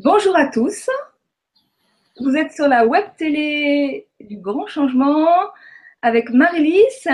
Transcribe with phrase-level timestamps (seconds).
[0.00, 0.90] Bonjour à tous.
[2.20, 5.26] Vous êtes sur la web télé du Grand Changement
[6.02, 7.08] avec Marie-Lys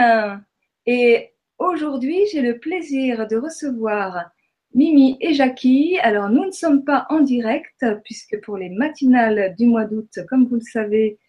[0.86, 4.32] et aujourd'hui j'ai le plaisir de recevoir
[4.74, 5.96] Mimi et Jackie.
[6.02, 10.48] Alors nous ne sommes pas en direct puisque pour les matinales du mois d'août, comme
[10.48, 11.20] vous le savez,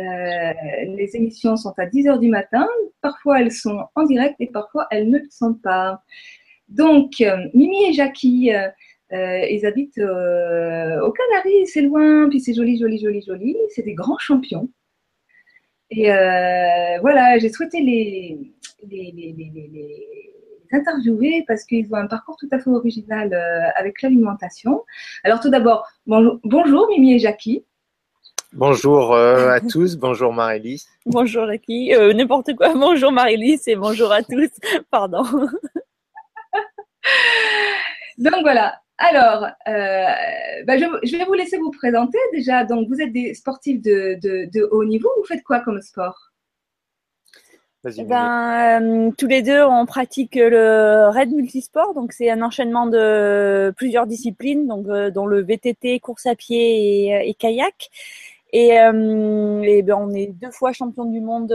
[0.00, 2.66] euh, les émissions sont à 10h du matin.
[3.00, 6.02] Parfois elles sont en direct et parfois elles ne le sont pas.
[6.68, 7.22] Donc
[7.54, 8.68] Mimi et Jackie euh,
[9.12, 13.56] ils habitent euh, aux Canaries, c'est loin, puis c'est joli, joli, joli, joli.
[13.70, 14.68] C'est des grands champions.
[15.90, 18.52] Et euh, voilà, j'ai souhaité les,
[18.88, 20.32] les, les, les,
[20.72, 23.32] interviewer parce qu'ils ont un parcours tout à fait original
[23.76, 24.84] avec l'alimentation.
[25.22, 27.64] Alors tout d'abord, bonjour, Mimi et Jackie.
[28.52, 30.88] Bonjour à tous, bonjour Marie-Lise.
[31.06, 34.48] Bonjour Jackie, n'importe quoi, bonjour Marie-Lise et bonjour à tous,
[34.90, 35.22] pardon.
[38.18, 40.04] Donc voilà, alors, euh,
[40.64, 42.64] bah, je, vais vous laisser vous présenter déjà.
[42.64, 45.08] Donc, vous êtes des sportifs de, haut niveau.
[45.18, 46.30] Vous faites quoi comme sport?
[47.84, 51.94] Eh ben, euh, tous les deux, on pratique le raid multisport.
[51.94, 57.28] Donc, c'est un enchaînement de plusieurs disciplines, donc euh, dont le VTT, course à pied
[57.28, 57.90] et, kayak.
[58.52, 61.52] Et, et ben, on est deux fois champion du monde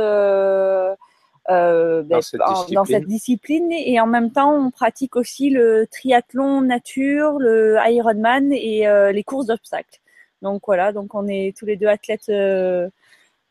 [1.49, 2.19] euh, ben,
[2.69, 8.53] dans, cette discipline et en même temps on pratique aussi le triathlon nature, le Ironman
[8.53, 9.99] et euh, les courses d'obstacles.
[10.43, 12.87] Donc voilà, donc on est tous les deux athlètes euh,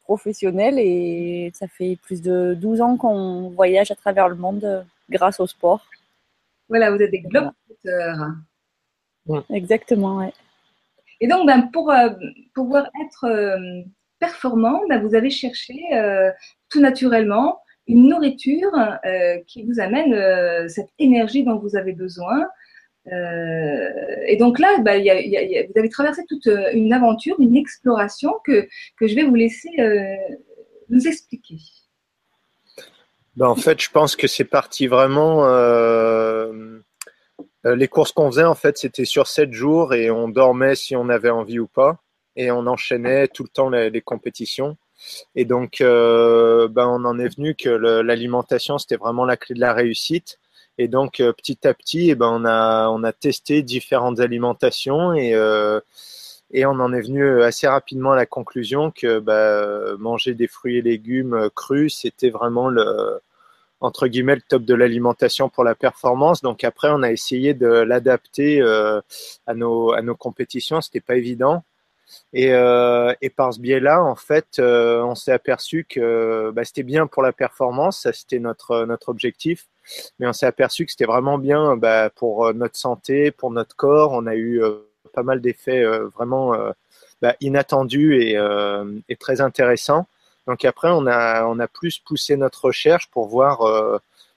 [0.03, 5.41] professionnels et ça fait plus de 12 ans qu'on voyage à travers le monde grâce
[5.41, 5.85] au sport.
[6.69, 8.35] Voilà, vous êtes des globes-trotteurs.
[9.51, 10.33] Exactement, ouais.
[11.21, 11.93] Et donc, ben, pour
[12.55, 13.27] pouvoir être
[14.21, 15.75] performant, ben, vous avez cherché
[16.69, 18.73] tout naturellement une nourriture
[19.05, 22.47] euh, qui vous amène euh, cette énergie dont vous avez besoin.
[23.11, 23.89] Euh,
[24.27, 28.69] et donc là, bah, vous avez traversé toute une aventure, une exploration que,
[29.01, 29.71] je vais vous laisser
[30.89, 31.57] nous expliquer.
[33.37, 35.47] Ben, en fait, je pense que c'est parti vraiment.
[37.65, 41.09] les courses qu'on faisait, en fait, c'était sur sept jours et on dormait si on
[41.09, 42.03] avait envie ou pas.
[42.37, 44.77] Et on enchaînait tout le temps les compétitions.
[45.35, 49.61] Et donc, euh, ben, on en est venu que l'alimentation, c'était vraiment la clé de
[49.61, 50.39] la réussite.
[50.79, 55.13] Et donc, euh, petit à petit, eh ben, on, a, on a testé différentes alimentations
[55.15, 55.81] et, euh,
[56.53, 60.79] et on en est venu assez rapidement à la conclusion que ben, manger des fruits
[60.79, 63.21] et légumes crus, c'était vraiment le,
[63.81, 66.41] entre guillemets, le top de l'alimentation pour la performance.
[66.43, 70.81] Donc après, on a essayé de l'adapter à, nos, à nos compétitions.
[70.81, 71.63] C'était pas évident.
[72.33, 76.83] Et, euh, et par ce biais-là, en fait, euh, on s'est aperçu que bah, c'était
[76.83, 79.67] bien pour la performance, ça c'était notre notre objectif,
[80.19, 83.77] mais on s'est aperçu que c'était vraiment bien bah, pour euh, notre santé, pour notre
[83.77, 84.13] corps.
[84.13, 86.55] On a eu euh, pas mal d'effets euh, vraiment
[87.21, 88.39] bah, inattendus et,
[89.09, 90.07] et, très intéressants.
[90.47, 93.61] Donc après, on a on a plus poussé notre recherche pour voir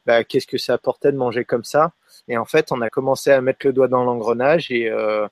[0.06, 1.92] bah, qu'est-ce que ça apportait de manger comme ça.
[2.28, 5.28] Et en fait, on a commencé à mettre le doigt dans l'engrenage et, euh,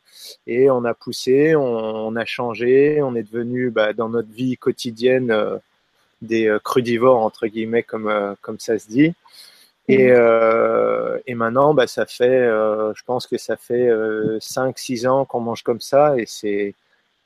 [0.46, 5.32] et on a poussé, on, a changé, on est devenu bah, dans notre vie quotidienne
[5.32, 5.58] euh,
[6.22, 9.14] des euh, crudivores, entre guillemets, comme, euh, comme ça se dit.
[9.88, 10.16] Et, mmh.
[10.16, 13.90] euh, et maintenant, bah, ça fait, je pense que ça fait
[14.40, 16.76] 5-6 ans qu'on mange comme ça et c'est,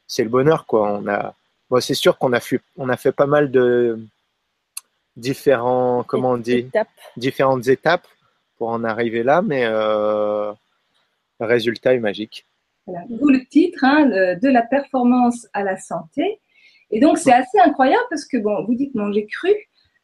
[0.08, 0.66] c'est le bonheur.
[0.66, 0.90] Quoi.
[0.94, 1.36] On a,
[1.70, 4.00] bon, c'est sûr qu'on a, fait, on a fait pas mal de
[5.18, 6.70] différents, comment on dit,
[7.18, 8.08] différentes étapes
[8.58, 10.52] pour en arriver là, mais euh,
[11.40, 12.46] le résultat est magique.
[12.86, 13.04] Voilà.
[13.10, 16.40] D'où le titre, hein, de la performance à la santé.
[16.92, 19.54] Et donc, c'est assez incroyable parce que, bon, vous dites manger cru,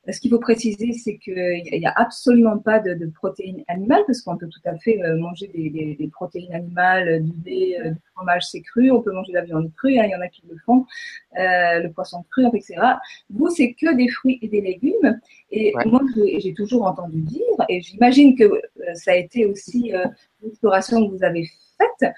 [0.09, 4.35] ce qu'il faut préciser, c'est qu'il n'y a absolument pas de, protéines animales, parce qu'on
[4.35, 8.47] peut tout à fait euh, manger des, protéines animales, euh, du lait, euh, du fromage,
[8.47, 10.41] c'est cru, on peut manger de la viande crue, hein, il y en a qui
[10.49, 10.85] le font,
[11.33, 12.81] le poisson cru, etc.
[13.29, 15.19] Vous, c'est que des fruits et des légumes.
[15.51, 18.61] Et moi, j'ai toujours entendu dire, et j'imagine que
[18.95, 19.93] ça a été aussi
[20.41, 21.47] l'exploration que vous avez
[21.77, 22.11] faite,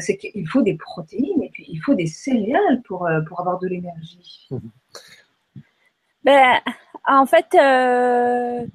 [0.00, 3.68] c'est qu'il faut des protéines et puis il faut des céréales pour, pour avoir de
[3.68, 4.48] l'énergie.
[6.24, 6.60] Ben,
[7.16, 8.66] en fait, euh,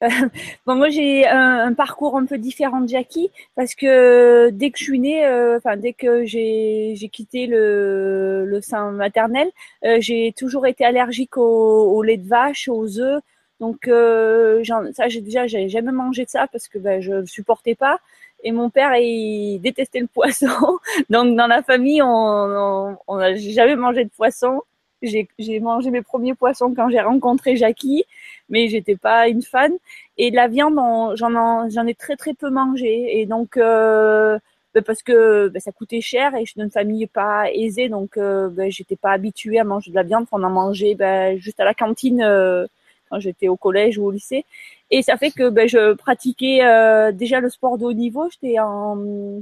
[0.66, 4.84] bon, moi j'ai un, parcours un peu différent de Jackie parce que dès que je
[4.84, 9.50] suis née, euh, enfin dès que j'ai quitté le, le sein maternel,
[9.84, 13.22] euh, j'ai toujours été allergique au, au, lait de vache, aux œufs.
[13.60, 17.74] Donc ça, j'ai déjà, j'avais jamais mangé de ça parce que ben, je le supportais
[17.76, 18.00] pas.
[18.44, 20.48] Et mon père, il détestait le poisson.
[21.10, 24.62] Donc dans la famille, on n'a jamais mangé de poisson.
[25.02, 28.04] J'ai mangé mes premiers poissons quand j'ai rencontré Jackie,
[28.48, 29.72] mais j'étais pas une fan.
[30.18, 30.74] Et de la viande,
[31.16, 33.20] j'en ai très très peu mangé.
[33.20, 34.38] Et donc, euh,
[34.74, 38.16] ben, parce que ben, ça coûtait cher et je suis d'une famille pas aisée, donc
[38.16, 40.26] euh, ben, j'étais pas habituée à manger de la viande.
[40.32, 40.96] On en mangeait
[41.38, 42.66] juste à la cantine euh,
[43.10, 44.46] quand j'étais au collège ou au lycée.
[44.90, 48.30] Et ça fait que ben, je pratiquais euh, déjà le sport de haut niveau.
[48.30, 48.56] J'étais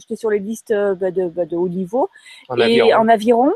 [0.00, 2.10] j'étais sur les listes ben, de, ben, de haut niveau
[2.48, 2.94] En et aviron.
[2.94, 3.52] en aviron.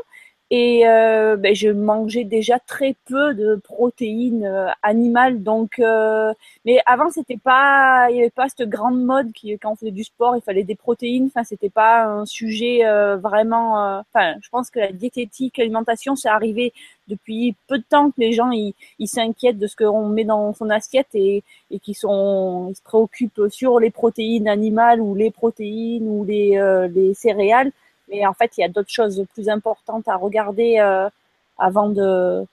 [0.57, 5.43] Et euh, ben, je mangeais déjà très peu de protéines euh, animales.
[5.43, 6.33] Donc, euh,
[6.65, 9.91] mais avant c'était pas, il n'y avait pas cette grande mode qui, quand on faisait
[9.91, 11.25] du sport, il fallait des protéines.
[11.27, 13.69] Enfin, c'était pas un sujet euh, vraiment.
[13.97, 16.71] euh, Enfin, je pense que la diététique, l'alimentation, c'est arrivé
[17.09, 18.73] depuis peu de temps que les gens ils
[19.07, 23.47] s'inquiètent de ce qu'on met dans son assiette et et qui sont ils se préoccupent
[23.49, 27.71] sur les protéines animales ou les protéines ou les euh, les céréales.
[28.09, 31.09] Mais en fait, il y a d'autres choses plus importantes à regarder euh,
[31.57, 32.45] avant de,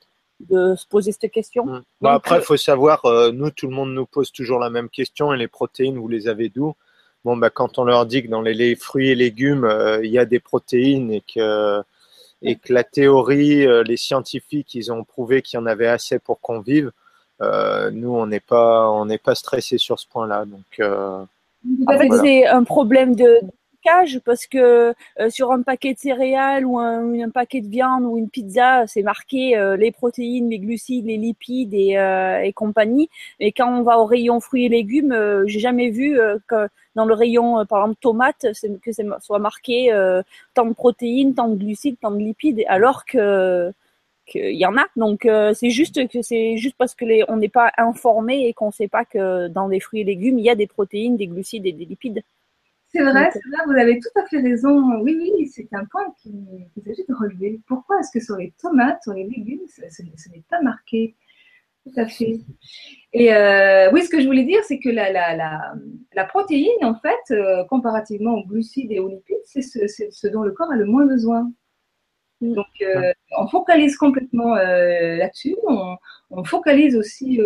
[0.49, 1.65] de se poser cette question.
[1.67, 1.83] Mm.
[2.01, 4.71] Bah, Donc, après, il faut savoir, euh, nous, tout le monde nous pose toujours la
[4.71, 5.33] même question.
[5.33, 6.75] Et les protéines, vous les avez d'où?
[7.25, 10.11] Bon, bah, quand on leur dit que dans les, les fruits et légumes, euh, il
[10.11, 11.83] y a des protéines et que,
[12.43, 16.19] et que la théorie, euh, les scientifiques, ils ont prouvé qu'il y en avait assez
[16.19, 16.91] pour qu'on vive,
[17.41, 20.45] euh, nous, on n'est pas, on n'est pas stressé sur ce point-là.
[20.45, 21.25] Donc, euh,
[21.87, 23.41] En fait, c'est un problème de
[23.83, 28.05] cage parce que euh, sur un paquet de céréales ou un, un paquet de viande
[28.05, 32.53] ou une pizza, c'est marqué euh, les protéines, les glucides, les lipides et, euh, et
[32.53, 33.09] compagnie.
[33.41, 36.69] Et quand on va au rayon fruits et légumes, euh, j'ai jamais vu euh, que
[36.95, 38.47] dans le rayon, euh, par exemple, tomates,
[38.83, 39.91] que ça soit marqué
[40.55, 43.73] tant de protéines, tant de glucides, tant de lipides, alors que
[44.27, 44.87] qu'il y en a.
[44.97, 48.53] Donc euh, c'est juste que c'est juste parce que les, on n'est pas informé et
[48.53, 51.17] qu'on ne sait pas que dans les fruits et légumes il y a des protéines,
[51.17, 52.23] des glucides et des lipides.
[52.95, 55.01] C'est vrai, c'est vrai, vous avez tout à fait raison.
[55.01, 56.33] Oui, oui, c'est un point qui-
[56.75, 57.61] qu'il s'agit de relever.
[57.67, 61.17] Pourquoi est-ce que sur les tomates, sur les légumes, ce, ce- ce n'est pas marqué?
[61.85, 62.39] Tout à fait.
[63.13, 65.75] Et euh, oui, ce que je voulais dire, c'est que la, la, la,
[66.15, 70.53] la protéine, en fait, euh, comparativement aux glucides et aux lipides, c'est ce, dont le
[70.53, 71.51] corps a le moins besoin.
[72.41, 72.55] Mm.
[72.55, 75.57] Donc, euh, on focalise complètement là-dessus.
[75.67, 75.97] On,
[76.31, 77.41] on focalise aussi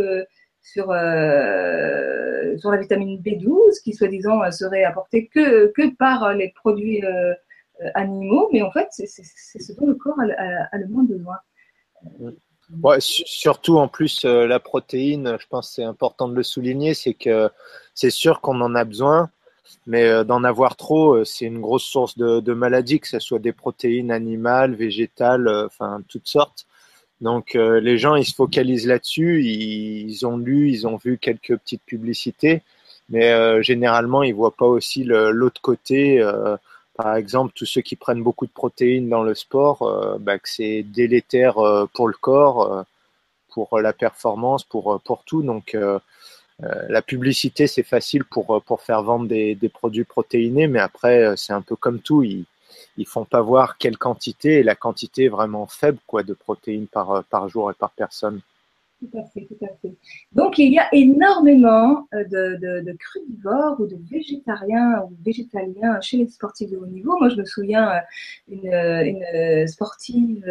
[0.67, 6.51] sur, euh, sur la vitamine B12, qui soi-disant euh, serait apportée que, que par les
[6.51, 7.33] produits euh,
[7.83, 11.37] euh, animaux, mais en fait, c'est ce dont le corps a, le moins besoin.
[12.83, 16.95] Ouais, su- surtout en plus euh, la protéine, je pense c'est important de le souligner,
[16.95, 17.49] c'est que
[17.95, 19.31] c'est sûr qu'on en a besoin,
[19.87, 23.21] mais euh, d'en avoir trop, euh, c'est une grosse source de, de maladies, que ce
[23.21, 26.67] soit des protéines animales, végétales, euh, enfin toutes sortes.
[27.21, 31.19] Donc euh, les gens, ils se focalisent là-dessus, ils, ils ont lu, ils ont vu
[31.19, 32.63] quelques petites publicités,
[33.09, 36.21] mais euh, généralement, ils voient pas aussi l'autre côté.
[36.21, 36.57] euh,
[36.95, 40.49] par exemple, tous ceux qui prennent beaucoup de protéines dans le sport, euh, bah, que
[40.49, 42.83] c'est délétère euh, pour le corps, euh,
[43.51, 45.43] pour la performance, pour, pour tout.
[45.43, 45.77] Donc,
[46.89, 51.53] la publicité, c'est facile pour, pour faire vendre des, des produits protéinés, mais après, c'est
[51.53, 52.23] un peu comme tout.
[52.97, 57.11] Ils font pas voir quelle quantité, et la quantité vraiment faible quoi, de protéines par,
[57.13, 58.41] euh, par jour et par personne.
[59.01, 59.93] Tout à fait, tout à fait.
[60.33, 66.29] Donc, il y a énormément euh, de, crudivores ou de végétariens ou végétaliens chez les
[66.29, 67.19] sportifs de haut niveau.
[67.19, 70.45] Moi, je me souviens euh, une, sportive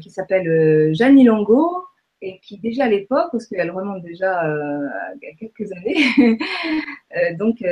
[0.00, 1.84] qui s'appelle Jeanne Longo
[2.22, 6.38] et qui déjà à l'époque, parce qu'elle remonte déjà à quelques années,
[7.38, 7.62] donc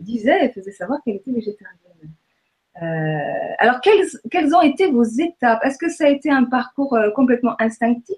[0.00, 1.86] disait, elle faisait savoir qu'elle était végétarienne.
[2.82, 5.60] Euh, alors, quelles, quelles ont été vos étapes?
[5.64, 8.16] Est-ce que ça a été un parcours euh, complètement instinctif?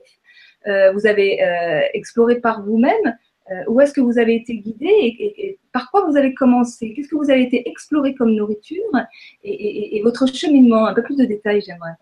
[0.66, 3.16] Euh, vous avez euh, exploré par vous-même
[3.50, 6.34] euh, Où est-ce que vous avez été guidé et, et- et par quoi vous avez
[6.34, 6.92] commencé?
[6.92, 8.82] Qu'est-ce que vous avez été exploré comme nourriture?
[9.44, 10.86] Et, et- et votre cheminement?
[10.86, 11.92] Un peu plus de détails, j'aimerais.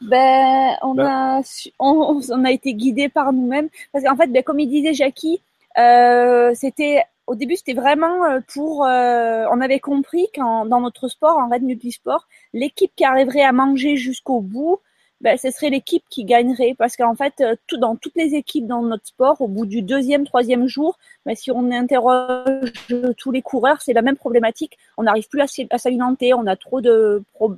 [0.00, 1.06] Ben, on, Ben.
[1.06, 1.42] a,
[1.78, 3.68] on, on a été guidé par nous-mêmes.
[3.92, 5.40] Parce qu'en fait, ben, comme il disait Jackie,
[5.78, 8.84] euh, c'était au début, c'était vraiment euh, pour.
[8.84, 13.52] euh, on avait compris qu'en dans notre sport, en Red Multisport, l'équipe qui arriverait à
[13.52, 14.80] manger jusqu'au bout,
[15.20, 16.74] ben, ce serait l'équipe qui gagnerait.
[16.76, 19.80] Parce qu'en fait, euh, tout, dans toutes les équipes dans notre sport, au bout du
[19.80, 22.72] deuxième, troisième jour, ben, si on interroge
[23.16, 24.76] tous les coureurs, c'est la même problématique.
[24.98, 27.54] On n'arrive plus à, s'alimenter, on a trop de, pro-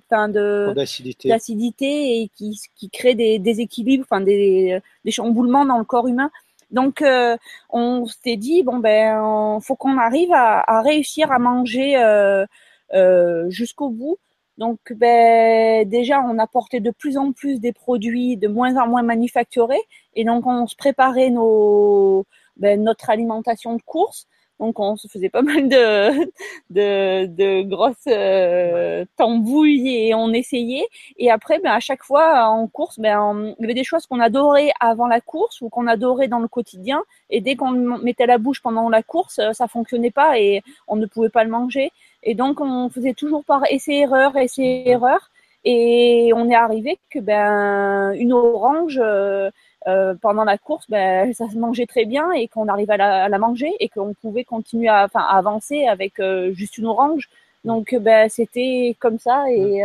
[1.29, 6.31] d'acidité et qui, qui crée des déséquilibres, enfin des, des chamboulements dans le corps humain.
[6.77, 7.37] Donc, euh,
[7.71, 12.47] on s'est dit bon ben, on- faut qu'on arrive à, à réussir à manger euh,
[12.95, 14.19] euh, jusqu'au bout.
[14.59, 19.03] Donc, ben, déjà, on apportait de plus en plus des produits de moins en moins
[19.03, 19.83] manufacturés,
[20.15, 22.25] et donc on se préparait nos,
[22.57, 24.27] ben, notre alimentation de course.
[24.61, 26.31] Donc, on se faisait pas mal de,
[26.71, 30.87] de, de grosses euh, tambouilles et on essayait.
[31.19, 34.07] Et après, ben, à chaque fois en course, ben, on- il y avait des choses
[34.07, 37.03] qu'on adorait avant la course ou qu'on adorait dans le quotidien.
[37.31, 40.39] Et dès qu'on le mettait à la bouche pendant la course, euh, ça fonctionnait pas
[40.39, 41.91] et on ne pouvait pas le manger.
[42.23, 45.31] Et donc, on faisait toujours par essai-erreur, essai-erreur.
[45.65, 49.51] Et on est arrivé que ben une orange euh,
[49.87, 53.39] euh, pendant la course, ben ça se mangeait très bien et qu'on arrivait à la,
[53.39, 57.29] manger et qu'on pouvait continuer à, avancer avec euh, juste une orange.
[57.65, 59.83] Donc ben c'était comme ça et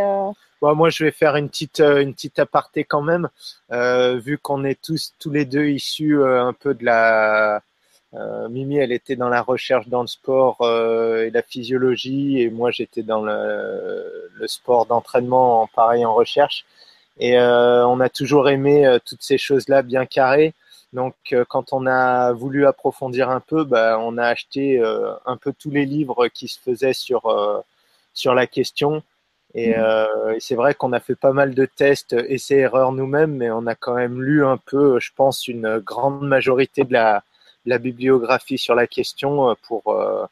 [0.62, 3.28] moi, je vais faire une petite, une petite aparté quand même,
[3.70, 7.62] vu qu'on est tous, tous les deux issus un peu de la,
[8.14, 12.50] euh, Mimi, elle était dans la recherche dans le sport euh, et la physiologie, et
[12.50, 16.66] moi j'étais dans le, le sport d'entraînement, en pareil en recherche.
[17.18, 20.54] Et euh, on a toujours aimé euh, toutes ces choses-là bien carrées.
[20.92, 24.82] Donc, euh, quand on a voulu approfondir un peu, bah, on a acheté
[25.26, 27.22] un peu tous les livres qui se faisaient sur
[28.14, 29.02] sur la question.
[29.54, 30.34] Et, mmh.
[30.36, 33.74] et c'est vrai qu'on a fait pas mal de tests, essais-erreurs nous-mêmes, mais on a
[33.74, 37.22] quand même lu un peu, je pense, une grande majorité de la
[37.66, 40.26] la bibliographie sur la question euh, pour euh,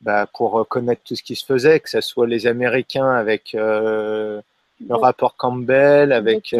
[0.00, 3.56] bah, pour connaître tout ce qui se faisait, que ce soit les Américains avec
[4.82, 6.54] euh, le rapport Campbell, avec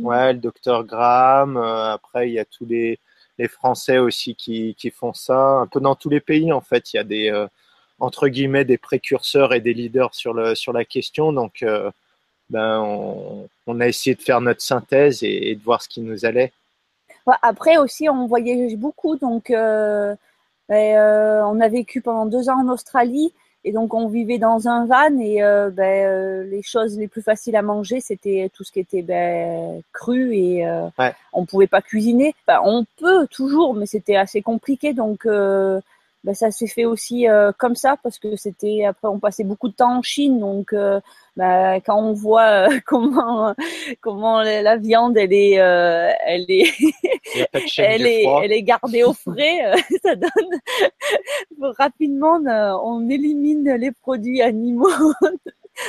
[0.00, 1.56] ouais, le docteur Graham.
[1.56, 2.98] après, il y a tous les,
[3.38, 5.58] les Français aussi qui, qui font ça.
[5.60, 7.46] Un peu dans tous les pays, en fait, il y a des
[7.98, 11.32] entre guillemets des précurseurs et des leaders sur le sur la question.
[11.32, 11.64] Donc,
[12.50, 16.00] ben, on, on, a essayé de faire notre synthèse et, et de voir ce qui
[16.00, 16.52] nous allait.
[17.42, 20.14] Après aussi, on voyageait beaucoup, donc euh,
[20.70, 23.32] euh, on a vécu pendant deux ans en Australie.
[23.64, 27.20] Et donc on vivait dans un van et euh, ben, euh, les choses les plus
[27.20, 31.12] faciles à manger c'était tout ce qui était ben, cru et euh, ouais.
[31.34, 32.34] on pouvait pas cuisiner.
[32.46, 35.80] Enfin, on peut toujours mais c'était assez compliqué donc euh,
[36.22, 39.68] ben, ça s'est fait aussi euh, comme ça parce que c'était après on passait beaucoup
[39.68, 41.00] de temps en Chine donc euh,
[41.34, 43.54] ben, quand on voit euh, comment
[44.02, 46.70] comment la viande elle est elle est
[47.78, 49.72] elle est elle est gardée au frais
[50.02, 50.60] ça donne
[51.78, 52.38] rapidement
[52.84, 55.14] on élimine les produits animaux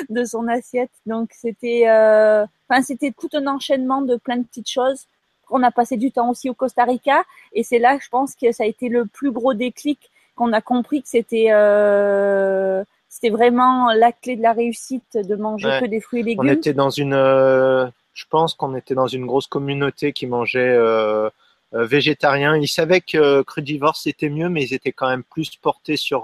[0.09, 0.91] de son assiette.
[1.05, 5.07] Donc c'était enfin c'était tout un enchaînement de plein de petites choses.
[5.49, 8.53] On a passé du temps aussi au Costa Rica et c'est là je pense que
[8.53, 10.10] ça a été le plus gros déclic
[10.41, 15.69] qu'on a compris que c'était euh, c'était vraiment la clé de la réussite de manger
[15.79, 16.41] que des fruits et légumes.
[16.43, 20.75] On était dans une, euh, je pense qu'on était dans une grosse communauté qui mangeait
[20.75, 21.29] euh,
[21.73, 22.57] végétarien.
[22.57, 26.23] Ils savaient que crudivore c'était mieux, mais ils étaient quand même plus portés sur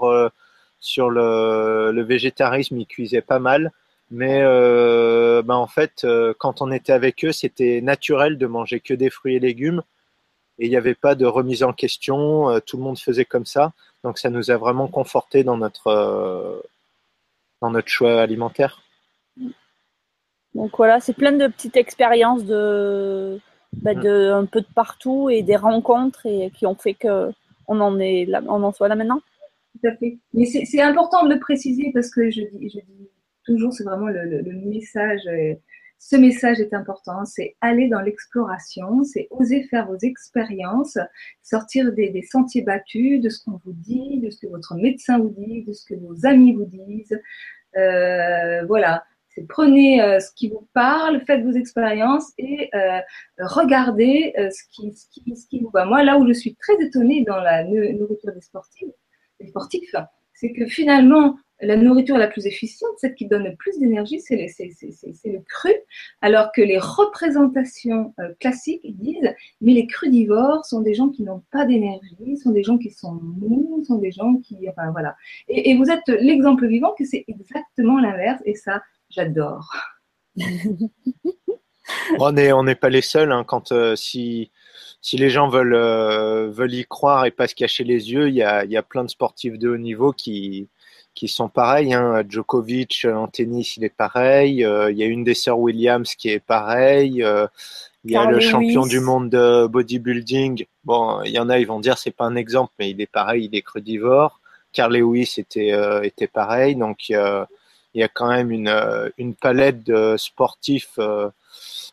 [0.80, 2.76] sur le, le, végétarisme.
[2.78, 3.70] Ils cuisaient pas mal.
[4.10, 6.04] Mais ben en fait,
[6.38, 9.82] quand on était avec eux, c'était naturel de manger que des fruits et légumes
[10.58, 12.60] et il n'y avait pas de remise en question.
[12.66, 13.72] tout le monde faisait comme ça.
[14.04, 16.60] Donc ça nous a vraiment conforté dans notre, euh,
[17.60, 18.82] dans notre choix alimentaire.
[20.54, 23.38] Donc voilà, c'est plein de petites expériences de,
[23.82, 27.30] bah, de un peu de partout et des rencontres et qui ont fait que
[27.66, 29.20] on en est là, on en soit là maintenant.
[29.80, 30.18] Tout à fait.
[30.32, 33.10] Mais c'est important de le préciser parce que je dis, je dis
[33.44, 35.20] toujours, c'est vraiment le, le, le message.
[35.98, 40.98] Ce message est important, c'est aller dans l'exploration, c'est oser faire vos expériences,
[41.42, 45.34] sortir des, sentiers battus, de ce qu'on vous dit, de ce que votre médecin vous
[45.36, 47.20] dit, de ce que vos amis vous disent.
[47.76, 49.04] Euh, voilà,
[49.46, 53.00] prenez euh, ce qui vous parle, faites vos expériences et euh,
[53.38, 55.84] regardez euh, ce, qui, ce, qui, ce, qui, vous va.
[55.84, 58.88] Moi, là où je suis très étonnée dans la nourriture des sportifs,
[59.40, 59.94] des sportifs,
[60.34, 64.36] c'est que finalement, la nourriture la plus efficiente, celle qui donne le plus d'énergie, c'est
[64.36, 65.72] le, cru,
[66.20, 71.42] alors que les représentations euh, classiques disent, mais les crudivores sont des gens qui n'ont
[71.50, 75.16] pas d'énergie, sont des gens qui sont mous, sont des gens qui, enfin voilà.
[75.48, 79.74] Et, et vous êtes l'exemple vivant que c'est exactement l'inverse, et ça, j'adore.
[82.18, 84.50] on n'est pas les seuls, hein, quand euh, si
[85.12, 88.42] les gens veulent euh, veulent y croire et pas se cacher les yeux, il y
[88.42, 90.68] a, y a plein de sportifs de haut niveau qui
[91.18, 91.92] qui sont pareils.
[91.94, 92.22] Hein.
[92.28, 94.64] Djokovic en tennis, il est pareil.
[94.64, 97.24] Euh, il y a une des sœurs Williams qui est pareil.
[97.24, 97.48] Euh,
[98.04, 100.64] il y a le champion du monde de bodybuilding.
[100.84, 103.10] Bon, il y en a, ils vont dire c'est pas un exemple, mais il est
[103.10, 104.40] pareil, il est crudivore.
[104.72, 106.76] Carl Lewis était euh, était pareil.
[106.76, 107.16] Donc il
[107.94, 108.72] y a quand même une
[109.18, 111.00] une palette de sportifs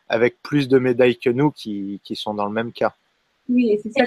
[0.08, 2.94] avec plus de médailles que nous qui qui sont dans le même cas.
[3.48, 4.06] Oui, c'est ça.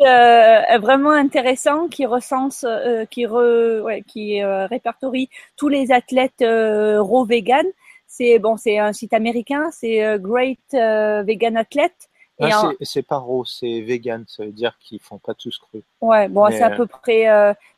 [0.00, 6.40] Euh, vraiment intéressant qui recense, euh, qui, re, ouais, qui euh, répertorie tous les athlètes
[6.42, 7.66] euh, raw vegan.
[8.06, 12.08] C'est bon, c'est un site américain, c'est euh, Great euh, Vegan Athlete.
[12.40, 15.82] Ah, c'est pas raw, c'est vegan, ça veut dire qu'ils font pas tous cru.
[16.00, 17.26] Ouais, bon, c'est à peu près.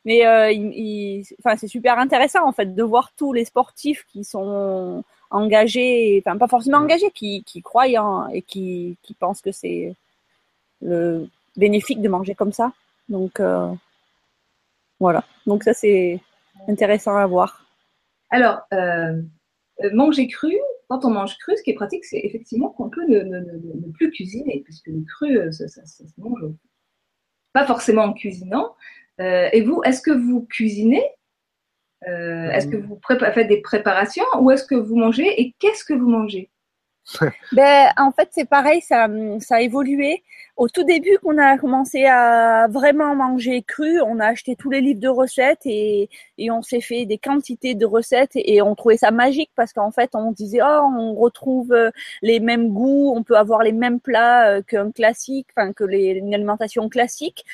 [0.05, 0.19] mais
[0.53, 5.03] il, il, enfin, c'est super intéressant en fait de voir tous les sportifs qui sont
[5.31, 9.95] engagés, enfin pas forcément engagés, qui, qui croient en, et qui, qui pensent que c'est
[10.81, 12.73] le bénéfique de manger comme ça.
[13.09, 13.71] Donc euh,
[14.99, 15.23] voilà.
[15.45, 16.19] Donc ça c'est
[16.67, 17.65] intéressant à voir.
[18.29, 19.21] Alors, euh,
[19.93, 20.55] manger cru,
[20.87, 24.61] quand on mange cru, ce qui est pratique, c'est effectivement qu'on peut ne, plus cuisiner,
[24.63, 26.45] puisque le cru, ça, ça, ça, se mange
[27.53, 28.75] pas forcément en cuisinant.
[29.19, 31.03] et vous, est-ce que vous cuisinez
[32.03, 36.09] Est-ce que vous faites des préparations ou est-ce que vous mangez et qu'est-ce que vous
[36.09, 36.50] mangez?
[37.51, 39.07] Ben, en fait, c'est pareil, ça,
[39.39, 40.23] ça a évolué.
[40.57, 44.81] Au tout début, qu'on a commencé à vraiment manger cru, on a acheté tous les
[44.81, 48.97] livres de recettes et, et on s'est fait des quantités de recettes et on trouvait
[48.97, 51.89] ça magique parce qu'en fait, on disait, oh, on retrouve euh,
[52.21, 56.21] les mêmes goûts, on peut avoir les mêmes plats euh, qu'un classique, enfin, que les,
[56.33, 57.45] alimentation classique.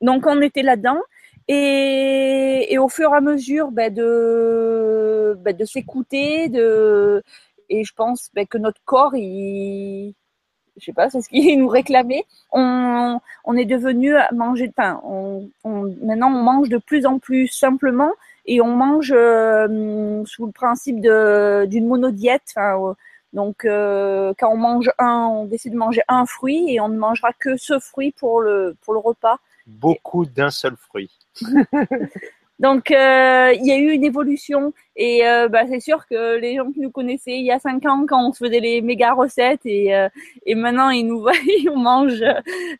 [0.00, 1.00] Donc, on était là-dedans.
[1.48, 7.22] Et, et, au fur et à mesure ben, de, ben, de s'écouter, de,
[7.70, 10.14] et je pense ben, que notre corps, il,
[10.76, 12.24] je sais pas, c'est ce qu'il nous réclamait.
[12.52, 14.70] On, on est devenu manger,
[15.04, 18.12] on, on, maintenant on mange de plus en plus simplement
[18.46, 22.42] et on mange euh, sous le principe de d'une monodiète.
[22.56, 22.96] Enfin,
[23.32, 26.98] donc euh, quand on mange un, on décide de manger un fruit et on ne
[26.98, 29.38] mangera que ce fruit pour le pour le repas.
[29.66, 31.10] Beaucoup d'un seul fruit.
[32.60, 36.56] Donc euh, il y a eu une évolution et euh, bah, c'est sûr que les
[36.56, 39.14] gens qui nous connaissaient il y a cinq ans quand on se faisait les méga
[39.14, 40.10] recettes et, euh,
[40.44, 41.32] et maintenant ils nous voient,
[41.70, 42.22] on mange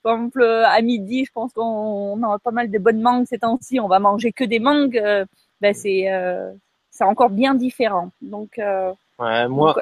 [0.02, 3.80] par exemple à midi, je pense qu'on a pas mal de bonnes mangues ces temps-ci,
[3.80, 5.02] on va manger que des mangues,
[5.62, 6.08] bah, c'est
[6.90, 8.10] c'est encore bien différent.
[8.20, 8.60] Donc
[9.18, 9.80] ouais, moi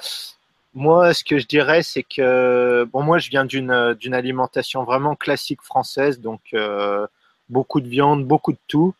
[0.74, 5.16] moi ce que je dirais c'est que bon moi je viens d'une d'une alimentation vraiment
[5.16, 6.54] classique française donc
[7.48, 8.94] beaucoup de viande, beaucoup de tout.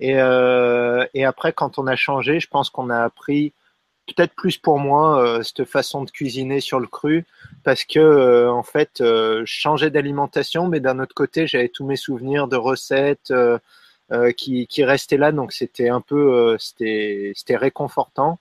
[0.00, 3.52] Et, euh, et après, quand on a changé, je pense qu'on a appris
[4.06, 7.24] peut-être plus pour moi euh, cette façon de cuisiner sur le cru
[7.64, 11.84] parce que euh, en fait euh, je changeais d'alimentation mais d'un autre côté j'avais tous
[11.84, 13.58] mes souvenirs de recettes euh,
[14.36, 18.38] qui, qui restaient là donc c'était un peu c'était c'était réconfortant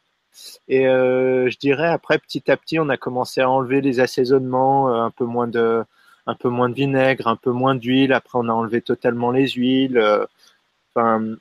[0.67, 5.09] et je dirais après petit à petit on a commencé à enlever les assaisonnements un
[5.09, 5.83] peu moins de
[6.27, 8.13] un peu moins de vinaigre, un peu moins d'huile.
[8.13, 9.98] Après, on a enlevé totalement les huiles.
[9.98, 10.25] Euh,
[10.96, 11.35] enfin,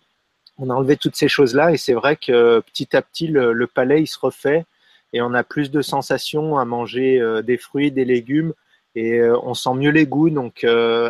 [0.59, 4.03] on a enlevé toutes ces choses-là et c'est vrai que petit à petit, le, palais,
[4.03, 4.65] il se refait
[5.13, 8.53] et on a plus de sensations à manger euh, des fruits, des légumes
[8.95, 10.31] et euh, on sent mieux les goûts.
[10.31, 10.65] Donc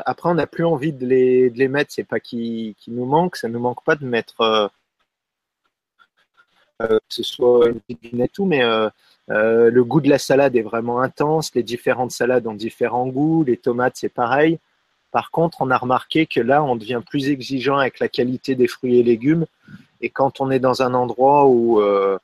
[0.06, 1.92] après, on n'a plus envie de les, de les mettre.
[1.92, 4.70] C'est pas qui, nous manque, ça nous manque pas de mettre
[6.80, 8.62] que ce soit une petite et tout, mais
[9.30, 11.54] euh, le goût de la salade est vraiment intense.
[11.54, 13.44] Les différentes salades ont différents goûts.
[13.44, 14.58] Les tomates, c'est pareil.
[15.14, 18.66] Par contre, on a remarqué que là, on devient plus exigeant avec la qualité des
[18.66, 19.46] fruits et légumes.
[20.00, 22.18] Et quand on est dans un endroit où, euh,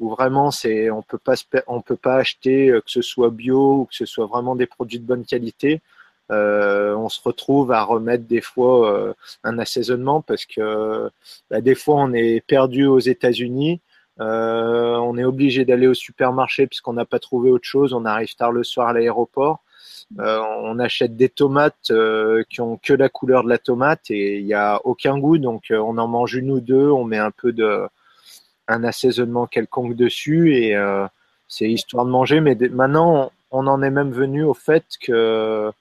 [0.00, 1.34] vraiment c'est, on peut pas,
[1.68, 4.66] on peut pas acheter euh, que ce soit bio ou que ce soit vraiment des
[4.66, 5.82] produits de bonne qualité,
[6.32, 11.10] euh, on se retrouve à remettre des fois un assaisonnement parce que
[11.48, 13.80] bah, des fois on est perdu aux États-Unis
[14.18, 17.92] on est obligé d'aller au supermarché puisqu'on n'a pas trouvé autre chose.
[17.92, 19.62] On arrive tard le soir à l'aéroport.
[20.18, 24.38] Euh, on achète des tomates euh, qui ont que la couleur de la tomate et
[24.38, 25.38] il n'y a aucun goût.
[25.38, 26.90] Donc on en mange une ou deux.
[26.90, 27.86] On met un peu de
[28.68, 30.76] un assaisonnement quelconque dessus et
[31.48, 32.40] c'est histoire de manger.
[32.40, 35.72] Mais maintenant, on en est même venu au fait que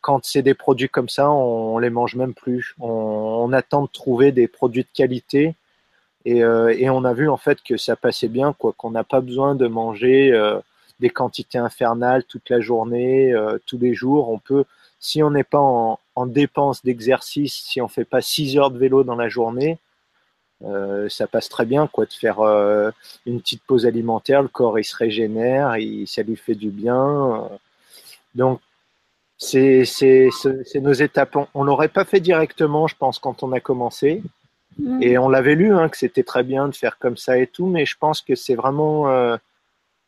[0.00, 2.74] quand c'est des produits comme ça, on, les mange même plus.
[2.80, 5.54] on, attend de trouver des produits de qualité
[6.24, 9.04] et, euh, et, on a vu en fait que ça passait bien, quoi, qu'on n'a
[9.04, 10.58] pas besoin de manger euh,
[11.00, 14.30] des quantités infernales toute la journée, euh, tous les jours.
[14.30, 14.64] On peut,
[14.98, 18.78] si on n'est pas en, en dépense d'exercice, si on fait pas 6 heures de
[18.78, 19.78] vélo dans la journée,
[20.64, 22.90] euh, ça passe très bien quoi de faire euh,
[23.24, 27.48] une petite pause alimentaire le corps il se régénère il, ça lui fait du bien
[28.34, 28.60] donc
[29.38, 30.28] c'est c'est
[30.74, 34.22] nos étapes on, l'aurait pas fait directement je pense quand on a commencé
[34.80, 35.02] Mm.
[35.02, 37.66] Et on l'avait lu, hein, que c'était très bien de faire comme ça et tout,
[37.66, 39.08] mais je pense que c'est vraiment,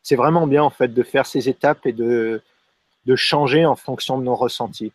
[0.03, 2.41] c'est vraiment bien en fait de faire ces étapes et de,
[3.05, 4.91] de changer en fonction de nos ressentis.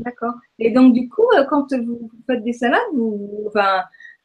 [0.00, 0.34] D'accord.
[0.58, 3.82] Et donc du coup, euh, quand vous faites des salades, vous, enfin,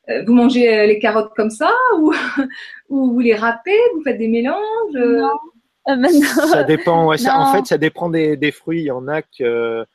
[0.09, 2.13] euh, vous mangez les carottes comme ça ou,
[2.89, 4.57] ou vous les râpez, vous faites des mélanges
[4.95, 5.37] Non.
[6.47, 7.07] Ça dépend.
[7.07, 8.81] Ouais, ça, en fait, ça dépend des, des, fruits.
[8.81, 9.85] Il y en a que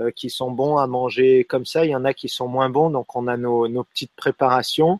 [0.00, 1.84] euh, qui sont bons à manger comme ça.
[1.84, 4.98] Il y en a qui sont moins bons, donc on a nos, nos petites préparations.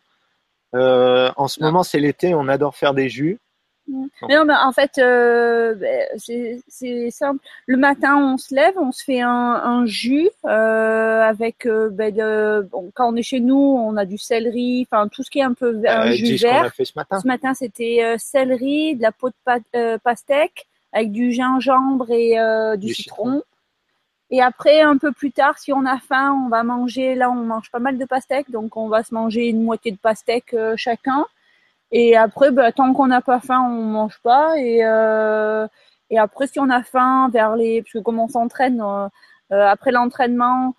[0.75, 3.41] Euh, en ce moment, c'est l'été, on adore faire des jus.
[3.89, 6.09] Non, mais en fait, euh, ben,
[6.69, 7.41] c'est simple.
[7.67, 12.69] Le matin, on se lève, on se fait un, un jus euh, avec ben, de,
[12.71, 15.43] bon, quand on est chez nous, on a du céleri, enfin tout ce qui est
[15.43, 16.73] un peu un jus vert.
[16.75, 17.21] fait ce matin.
[17.21, 22.37] Ce matin, c'était céleri, de la peau de pastèque avec du gingembre et
[22.79, 23.43] du, citron.
[24.31, 27.15] Et après, un peu plus tard, si on a faim, on va manger.
[27.15, 29.97] Là, on mange pas mal de pastèques, donc on va se manger une moitié de
[29.97, 31.25] pastèque euh, chacun.
[31.91, 34.59] Et après, bah, tant qu'on n'a pas faim, on mange pas.
[34.59, 35.67] Et, euh,
[36.11, 39.09] et après, si on a faim, vers les, parce que comme on s'entraîne, euh,
[39.53, 40.75] euh après l'entraînement,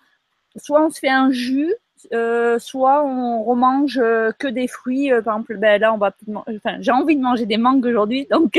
[0.56, 1.74] soit on se fait un jus,
[2.12, 5.10] euh, soit on remange euh, que des fruits.
[5.10, 8.58] par exemple, ben là, on va, enfin, j'ai envie de manger des mangues aujourd'hui, donc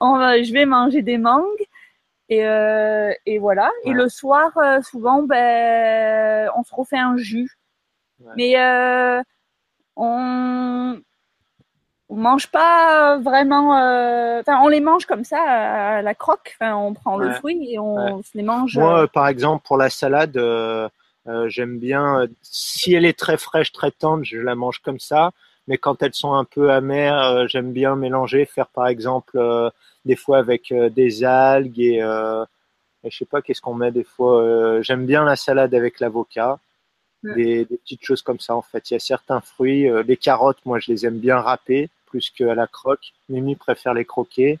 [0.00, 1.66] on va, je vais manger des mangues.
[2.28, 3.70] Et, euh, et voilà.
[3.84, 4.52] Et le soir,
[4.84, 7.50] souvent, ben, on se refait un jus.
[8.20, 8.32] Ouais.
[8.36, 9.22] Mais euh,
[9.96, 11.00] on,
[12.10, 13.78] on mange pas vraiment.
[13.78, 14.40] Euh...
[14.40, 16.56] Enfin, on les mange comme ça à la croque.
[16.60, 17.28] Enfin, on prend ouais.
[17.28, 18.22] le fruit et on ouais.
[18.34, 18.76] les mange.
[18.76, 19.06] Moi, euh...
[19.06, 20.88] par exemple, pour la salade, euh,
[21.28, 22.26] euh j'aime bien.
[22.42, 25.30] Si elle est très fraîche, très tendre, je la mange comme ça.
[25.68, 29.70] Mais quand elles sont un peu amères, euh, j'aime bien mélanger, faire par exemple euh,
[30.04, 34.80] des fois avec des algues et, et je sais pas qu'est-ce qu'on met des fois.
[34.82, 36.58] j'aime bien la salade avec l'avocat.
[37.22, 38.90] Des, des, petites choses comme ça en fait.
[38.90, 42.54] Il y a certains fruits, les carottes, moi je les aime bien râpées plus qu'à
[42.54, 43.12] la croque.
[43.28, 44.58] Mimi préfère les croquer.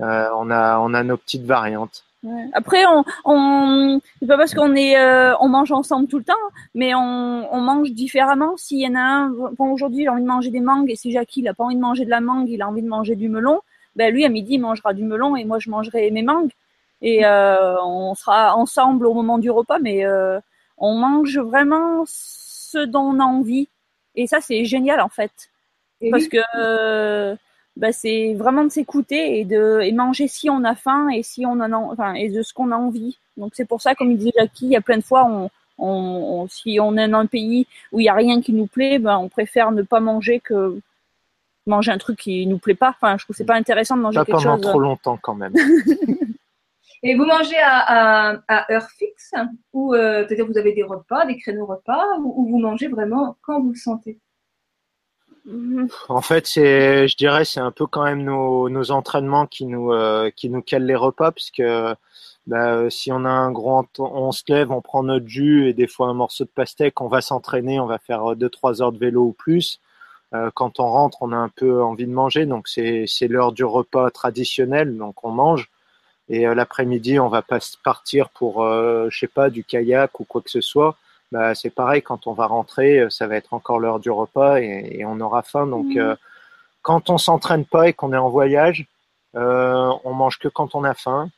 [0.00, 2.04] Euh, on a on a nos petites variantes.
[2.22, 2.50] Ouais.
[2.52, 6.34] Après, on, on c'est pas parce qu'on est, euh, on mange ensemble tout le temps,
[6.74, 8.56] mais on, on mange différemment.
[8.58, 10.96] S'il y en a un, bon aujourd'hui, il a envie de manger des mangues, et
[10.96, 12.88] si Jackie il a pas envie de manger de la mangue, il a envie de
[12.88, 13.62] manger du melon,
[13.96, 16.52] ben lui à midi il mangera du melon et moi je mangerai mes mangues.
[17.00, 20.38] Et euh, on sera ensemble au moment du repas, mais euh,
[20.76, 23.68] on mange vraiment ce dont on a envie.
[24.14, 25.48] Et ça c'est génial en fait.
[26.00, 26.30] Et parce oui.
[26.30, 27.36] que euh,
[27.76, 31.46] bah, c'est vraiment de s'écouter et de et manger si on a faim et si
[31.46, 33.18] on en a, enfin et de ce qu'on a envie.
[33.36, 35.50] Donc c'est pour ça, comme il disait Jackie, il y a plein de fois on,
[35.78, 35.86] on,
[36.42, 38.98] on si on est dans un pays où il y a rien qui nous plaît,
[38.98, 40.78] ben on préfère ne pas manger que
[41.66, 42.90] manger un truc qui nous plaît pas.
[42.90, 44.66] Enfin, je trouve c'est pas intéressant de manger pas quelque pendant chose.
[44.66, 45.54] trop longtemps quand même.
[47.02, 49.32] Et vous mangez à, à, à heure fixe
[49.72, 53.38] ou euh, c'est-à-dire vous avez des repas, des créneaux repas ou, ou vous mangez vraiment
[53.40, 54.18] quand vous le sentez?
[56.08, 60.30] En fait, c'est, je dirais, c'est un peu quand même nos, entraînements qui nous, euh,
[60.30, 61.62] qui nous calent les repas, puisque
[62.46, 65.86] bah, si on a un gros, on se lève, on prend notre jus et des
[65.86, 68.98] fois un morceau de pastèque, on va s'entraîner, on va faire deux trois heures de
[68.98, 69.80] vélo ou plus.
[70.32, 73.52] Euh, quand on rentre, on a un peu envie de manger, donc c'est, c'est l'heure
[73.52, 75.70] du repas traditionnel, donc on mange.
[76.28, 80.24] Et euh, l'après-midi, on va pas partir pour, euh, je sais pas, du kayak ou
[80.24, 80.96] quoi que ce soit
[81.32, 84.98] bah, c'est pareil, quand on va rentrer, ça va être encore l'heure du repas et,
[84.98, 85.66] et, on aura faim.
[85.66, 85.98] Donc, mmh.
[85.98, 86.14] euh,
[86.82, 88.86] quand on s'entraîne pas et qu'on est en voyage,
[89.36, 91.30] euh, on mange que quand on a faim.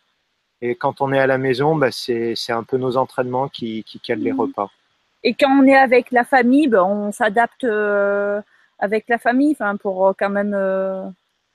[0.62, 4.00] Et quand on est à la maison, bah, c'est un peu nos entraînements qui, qui
[4.00, 4.24] calent mmh.
[4.24, 4.70] les repas.
[5.24, 8.40] Et quand on est avec la famille, bah, on s'adapte euh,
[8.78, 10.54] avec la famille pour quand même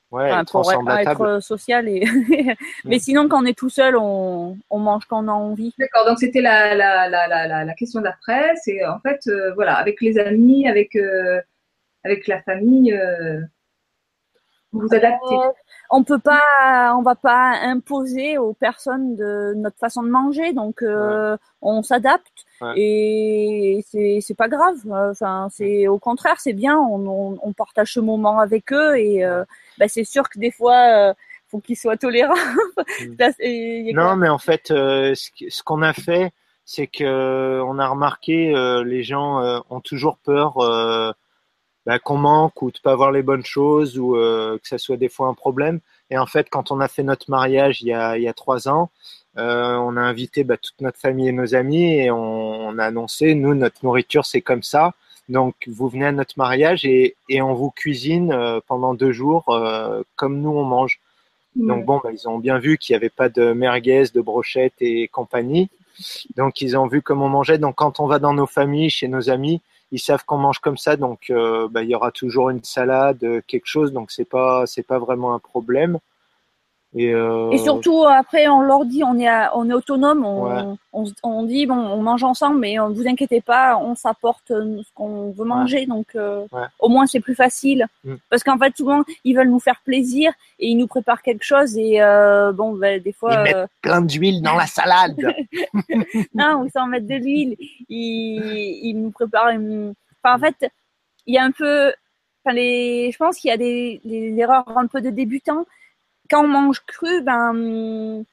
[0.09, 2.05] Ouais, enfin, pour être, être social et
[2.85, 2.99] mais mmh.
[2.99, 6.17] sinon quand on est tout seul on, on mange quand on a envie d'accord donc
[6.19, 10.17] c'était la, la, la, la, la question d'après c'est en fait euh, voilà avec les
[10.17, 11.41] amis avec euh,
[12.05, 13.41] avec la famille euh,
[14.77, 15.51] vous vous adaptez euh,
[15.89, 20.81] on peut pas on va pas imposer aux personnes de notre façon de manger donc
[20.81, 21.35] ouais.
[21.61, 22.73] on s'adapte ouais.
[22.75, 27.93] et c'est c'est pas grave enfin c'est au contraire c'est bien on, on, on, partage
[27.93, 29.25] ce moment avec eux et
[29.77, 31.13] bah, c'est sûr que des fois, euh,
[31.49, 32.35] faut qu'ils soient tolérants.
[33.01, 33.93] Mm.
[33.93, 36.31] non, mais en fait, euh, ce qu'on a fait,
[36.65, 41.11] c'est que euh, on a remarqué, euh, les gens euh, ont toujours peur euh,
[41.87, 45.09] bah, qu'on manque ou de pas avoir les bonnes choses ou que ça soit des
[45.09, 45.79] fois un problème.
[46.11, 48.33] Et en fait, quand on a fait notre mariage il y a, il y a
[48.33, 48.91] trois ans,
[49.35, 53.33] on a invité bah, toute notre famille et nos amis et on, on a annoncé,
[53.33, 54.93] nous, notre nourriture, c'est comme ça.
[55.29, 59.49] Donc, vous venez à notre mariage et, et on vous cuisine euh, pendant deux jours
[59.49, 60.99] euh, comme nous on mange.
[61.55, 61.67] Mmh.
[61.67, 64.75] Donc, bon, bah, ils ont bien vu qu'il n'y avait pas de merguez, de brochettes
[64.79, 65.69] et compagnie.
[66.37, 67.57] Donc, ils ont vu comment on mangeait.
[67.57, 70.77] Donc, quand on va dans nos familles, chez nos amis, ils savent qu'on mange comme
[70.77, 70.97] ça.
[70.97, 73.93] Donc, euh, bah, il y aura toujours une salade, quelque chose.
[73.93, 75.99] Donc, c'est pas, c'est pas vraiment un problème.
[76.95, 77.51] Et, euh...
[77.51, 80.77] et, surtout après on leur dit on est à, on est autonome on, ouais.
[80.93, 84.93] on, on, dit bon on mange ensemble mais ne vous inquiétez pas on s'apporte ce
[84.95, 85.85] qu'on veut manger ouais.
[85.85, 86.63] donc euh, ouais.
[86.79, 88.15] au moins c'est plus facile mm.
[88.29, 91.77] parce qu'en fait souvent ils veulent nous faire plaisir et ils nous préparent quelque chose
[91.77, 95.17] et euh, bon ben, des fois ils mettent euh, plein d'huile dans la salade
[96.33, 97.57] non ils s'en mettent de l'huile
[97.89, 99.93] ils, ils nous préparent une...
[100.23, 100.71] enfin, en fait
[101.25, 101.91] il y a un peu
[102.45, 105.65] enfin les je pense qu'il y a des, des erreurs un peu de débutants
[106.29, 108.23] quand on mange cru, ben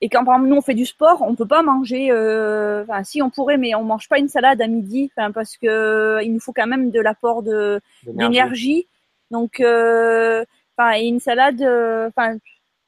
[0.00, 2.08] et quand par exemple nous on fait du sport, on peut pas manger.
[2.10, 5.56] Euh, enfin, si on pourrait, mais on mange pas une salade à midi, enfin parce
[5.56, 8.86] que il nous faut quand même de l'apport de d'énergie.
[9.30, 10.44] Donc, euh,
[10.76, 11.62] enfin, une salade,
[12.08, 12.38] enfin,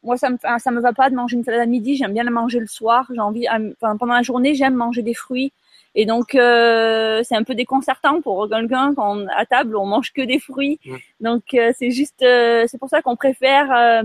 [0.02, 1.96] moi, ça me, ça me va pas de manger une salade à midi.
[1.96, 3.06] J'aime bien la manger le soir.
[3.12, 5.52] J'ai envie, enfin, pendant la journée, j'aime manger des fruits.
[5.94, 10.22] Et donc, euh, c'est un peu déconcertant pour quelqu'un quand à table on mange que
[10.22, 10.78] des fruits.
[11.20, 14.04] Donc, euh, c'est juste, euh, c'est pour ça qu'on préfère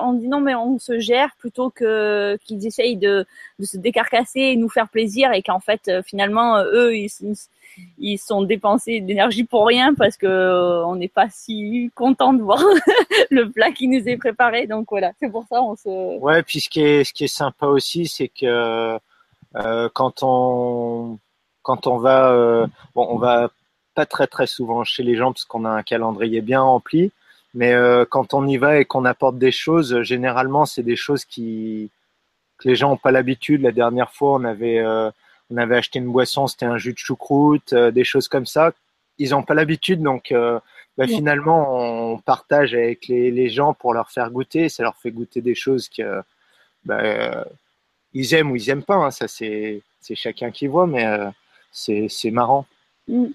[0.00, 3.26] on dit non mais on se gère plutôt que qu'ils essayent de,
[3.62, 6.94] se décarcasser et nous faire plaisir et qu'en fait finalement eux
[7.98, 12.60] ils, sont dépensés d'énergie pour rien parce que on n'est pas si content de voir
[13.30, 14.66] le plat qui nous est préparé.
[14.66, 16.18] Donc voilà, c'est pour ça on se.
[16.18, 18.98] Ouais, puis ce qui est ce qui est sympa aussi, c'est que
[19.56, 21.18] euh, quand on
[21.62, 23.50] quand on va euh, bon on va
[23.94, 27.12] pas très très souvent chez les gens parce qu'on a un calendrier bien rempli
[27.54, 31.24] mais euh, quand on y va et qu'on apporte des choses généralement c'est des choses
[31.24, 31.90] qui
[32.58, 34.84] que les gens ont pas l'habitude la dernière fois on avait
[35.50, 38.72] on avait acheté une boisson c'était un jus de choucroute des choses comme ça
[39.18, 40.34] ils ont pas l'habitude donc
[40.96, 45.10] bah, finalement on partage avec les, les gens pour leur faire goûter ça leur fait
[45.10, 46.22] goûter des choses que
[46.84, 47.44] bah,
[48.14, 48.94] ils aiment ou ils aiment pas.
[48.94, 49.82] Hein, ça, c'est
[50.14, 51.28] chacun qui voit, mais euh,
[51.72, 52.66] c'est marrant.
[53.08, 53.26] Mm.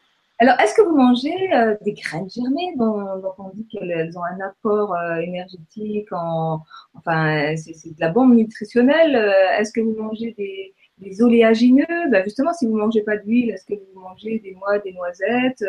[0.42, 2.96] Alors, est-ce que vous mangez euh, des graines germées dont,
[3.38, 6.62] on dit qu'elles ont un apport euh, énergétique en,
[6.94, 9.16] Enfin, c'est de la bombe nutritionnelle.
[9.60, 11.86] est-ce que vous mangez des, oléagineux?
[12.10, 14.94] Ben Justement, si vous ne mangez pas d'huile, est-ce que vous mangez des noix, des
[14.94, 15.64] noisettes,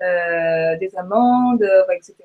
[0.00, 2.16] des amandes, etc.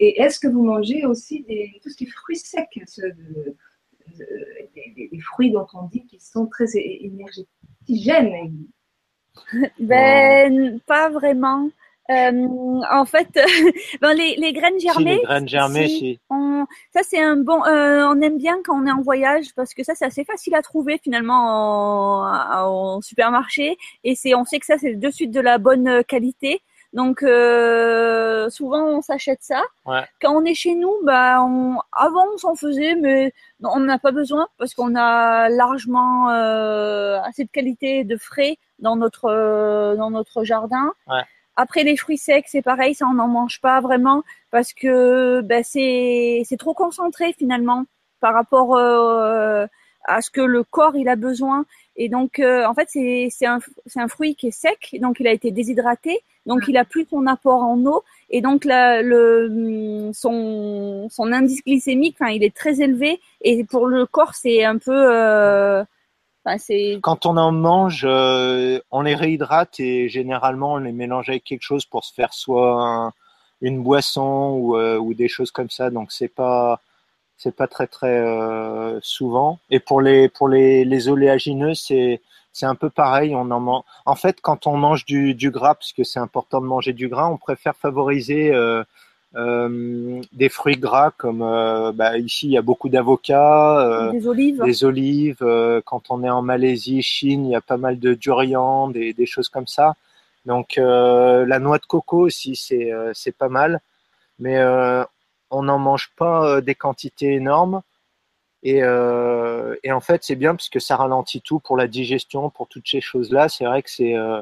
[0.00, 3.56] Et est-ce que vous mangez aussi des, tout ce qui est fruits secs de,
[4.74, 8.50] des, fruits dont on dit qu'ils sont très énergétigènes.
[9.78, 11.70] Ben, pas vraiment.
[12.10, 13.28] Euh, en fait,
[14.00, 16.18] ben, les, les, graines germées, les graines germées,
[16.92, 17.64] ça c'est un bon.
[17.66, 20.56] Euh, on aime bien quand on est en voyage parce que ça c'est assez facile
[20.56, 25.40] à trouver finalement en, supermarché et c'est on sait que ça c'est de suite de
[25.40, 26.62] la bonne qualité.
[26.92, 29.62] Donc euh, souvent on s'achète ça.
[30.20, 34.10] Quand on est chez nous, bah on, avant on s'en faisait, mais on n'a pas
[34.10, 40.10] besoin parce qu'on a largement euh, assez de qualité de frais dans notre euh, dans
[40.10, 40.92] notre jardin.
[41.56, 45.62] Après les fruits secs, c'est pareil, ça on n'en mange pas vraiment parce que bah,
[45.62, 47.84] c'est c'est trop concentré finalement
[48.20, 49.66] par rapport euh,
[50.04, 51.64] à ce que le corps il a besoin.
[51.96, 53.58] Et donc, euh, en fait, c'est un,
[53.96, 57.26] un fruit qui est sec, donc il a été déshydraté, donc il a plus son
[57.26, 62.80] apport en eau, et donc la, le, son, son indice glycémique, enfin, il est très
[62.80, 64.92] élevé, et pour le corps, c'est un peu.
[64.94, 65.84] Euh,
[67.02, 71.62] Quand on en mange, euh, on les réhydrate et généralement on les mélange avec quelque
[71.62, 73.12] chose pour se faire soit
[73.60, 75.90] une boisson ou, ou des choses comme ça.
[75.90, 76.80] Donc c'est pas
[77.42, 79.58] c'est pas très très euh, souvent.
[79.70, 82.20] Et pour les pour les, les oléagineux, c'est
[82.52, 83.34] c'est un peu pareil.
[83.34, 83.82] On en mange.
[84.04, 87.08] En fait, quand on mange du, du gras, parce que c'est important de manger du
[87.08, 88.84] gras, on préfère favoriser euh,
[89.36, 94.26] euh, des fruits gras comme euh, bah, ici il y a beaucoup d'avocats, euh, des
[94.28, 94.62] olives.
[94.62, 95.44] Des olives.
[95.86, 99.26] quand on est en Malaisie, Chine, il y a pas mal de durian, des, des
[99.26, 99.94] choses comme ça.
[100.44, 103.80] Donc la noix de coco aussi, c'est c'est pas mal.
[104.38, 104.58] Mais
[105.50, 107.82] on n'en mange pas euh, des quantités énormes.
[108.66, 112.68] Euh, et, en fait, c'est bien parce que ça ralentit tout pour la digestion, pour
[112.68, 113.48] toutes ces choses-là.
[113.48, 114.40] C'est vrai que c'est euh,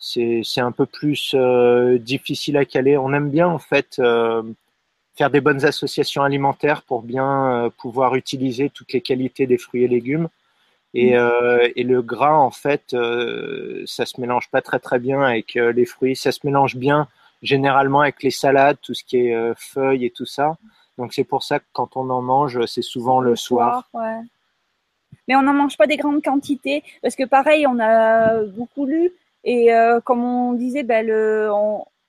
[0.00, 1.34] c'est un peu plus
[1.98, 2.96] difficile à caler.
[2.96, 4.00] On aime bien en fait
[5.16, 9.88] faire des bonnes associations alimentaires pour bien pouvoir utiliser toutes les qualités des fruits et
[9.88, 10.28] légumes.
[10.94, 11.72] Et, mmh.
[11.74, 12.94] et le gras, en fait,
[13.86, 16.14] ça se mélange pas très très bien avec les fruits.
[16.14, 17.08] Ça se mélange bien
[17.42, 20.56] généralement avec les salades, tout ce qui est euh, feuilles et tout ça.
[20.96, 23.88] Donc c'est pour ça que quand on en mange, c'est souvent le, soir.
[23.94, 24.20] ouais.
[25.26, 29.12] Mais on n'en mange pas des grandes quantités parce que pareil, on a beaucoup lu
[29.44, 31.50] et euh, comme on disait, ben, le,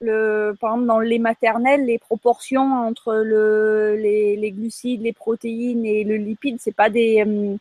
[0.01, 5.13] le, par exemple dans le lait maternel, les proportions entre le, les, les glucides, les
[5.13, 7.55] protéines et le lipide, c'est pas des euh,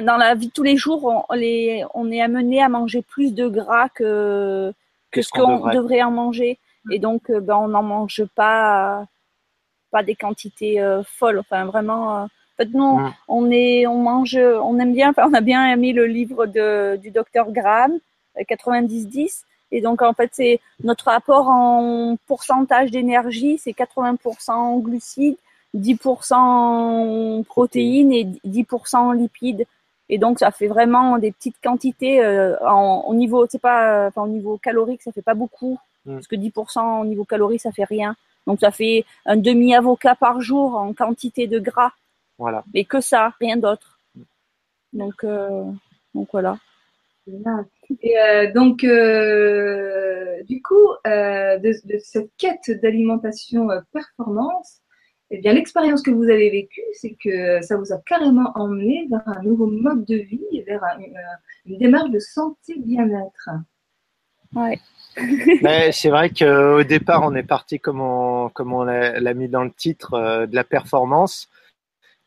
[0.00, 3.34] dans la vie de tous les jours, on, les, on est amené à manger plus
[3.34, 4.72] de gras que,
[5.10, 6.58] que ce qu'on devrait en manger.
[6.90, 9.06] Et donc, euh, ben, on n'en mange pas,
[9.90, 11.38] pas des quantités euh, folles.
[11.38, 12.16] Enfin, vraiment.
[12.16, 15.10] Euh, en fait, nous, on est, on mange, on aime bien.
[15.10, 17.98] Enfin, on a bien aimé le livre de, du docteur Graham,
[18.38, 19.44] 90-10.
[19.70, 25.38] Et donc, en fait, c'est notre apport en pourcentage d'énergie, c'est 80% en glucides,
[25.74, 29.64] 10% en protéines et 10% en lipides.
[30.10, 32.22] Et donc, ça fait vraiment des petites quantités
[32.60, 35.78] en, au niveau, c'est pas, enfin, au niveau calorique, ça fait pas beaucoup.
[36.04, 36.14] Mm.
[36.14, 38.16] Parce que 10% au niveau calories, ça fait rien.
[38.46, 41.92] Donc ça fait un demi-avocat par jour en quantité de gras.
[42.38, 42.64] Voilà.
[42.74, 43.98] Mais que ça, rien d'autre.
[44.92, 45.64] Donc, euh,
[46.14, 46.58] donc voilà.
[48.00, 54.80] Et euh, donc, euh, du coup, de, cette quête d'alimentation performance,
[55.30, 59.26] eh bien, l'expérience que vous avez vécue, c'est que ça vous a carrément emmené vers
[59.26, 60.82] un nouveau mode de vie, vers
[61.64, 63.50] une, démarche de santé bien-être.
[64.54, 64.78] Ouais.
[65.92, 69.72] c'est vrai qu'au départ, on est parti, comme on, comme on l'a mis dans le
[69.72, 71.48] titre, euh, de la performance.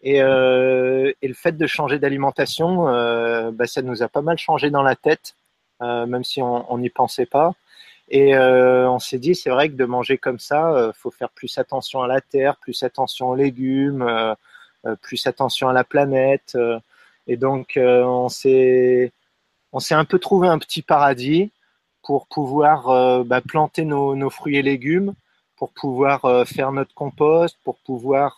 [0.02, 4.38] Et, euh, et, le fait de changer d'alimentation, euh, bah, ça nous a pas mal
[4.38, 5.36] changé dans la tête,
[5.82, 7.54] euh, même si on n'y pensait pas.
[8.10, 11.30] Et euh, on s'est dit, c'est vrai que de manger comme ça, euh, faut faire
[11.30, 14.36] plus attention à la terre, plus attention aux légumes, euh,
[15.02, 16.58] plus attention à la planète.
[17.28, 19.12] et donc, on s'est
[19.74, 21.52] on s'est un peu trouvé un petit paradis
[22.06, 25.14] pour pouvoir bah, planter nos, fruits et légumes,
[25.58, 28.36] pour pouvoir faire notre compost, pour pouvoir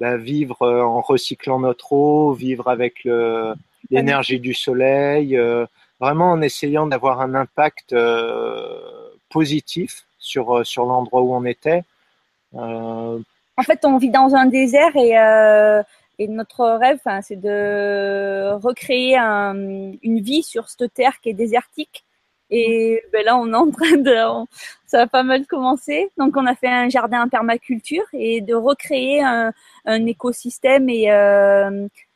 [0.00, 3.08] bah, vivre en recyclant notre eau, vivre avec
[3.90, 5.38] l'énergie du soleil,
[6.02, 8.80] vraiment en essayant d'avoir un impact euh,
[9.30, 11.84] positif sur, euh, sur l'endroit où on était.
[12.56, 13.20] Euh,
[13.56, 20.42] en fait, on vit dans un désert et notre rêve, c'est de recréer une vie
[20.42, 22.04] sur cette terre qui est désertique.
[22.54, 24.14] Et ben là, on est en train de,
[24.86, 26.10] ça a pas mal commencé.
[26.18, 29.52] Donc, on a fait un jardin en permaculture et de recréer un,
[29.86, 31.08] un écosystème et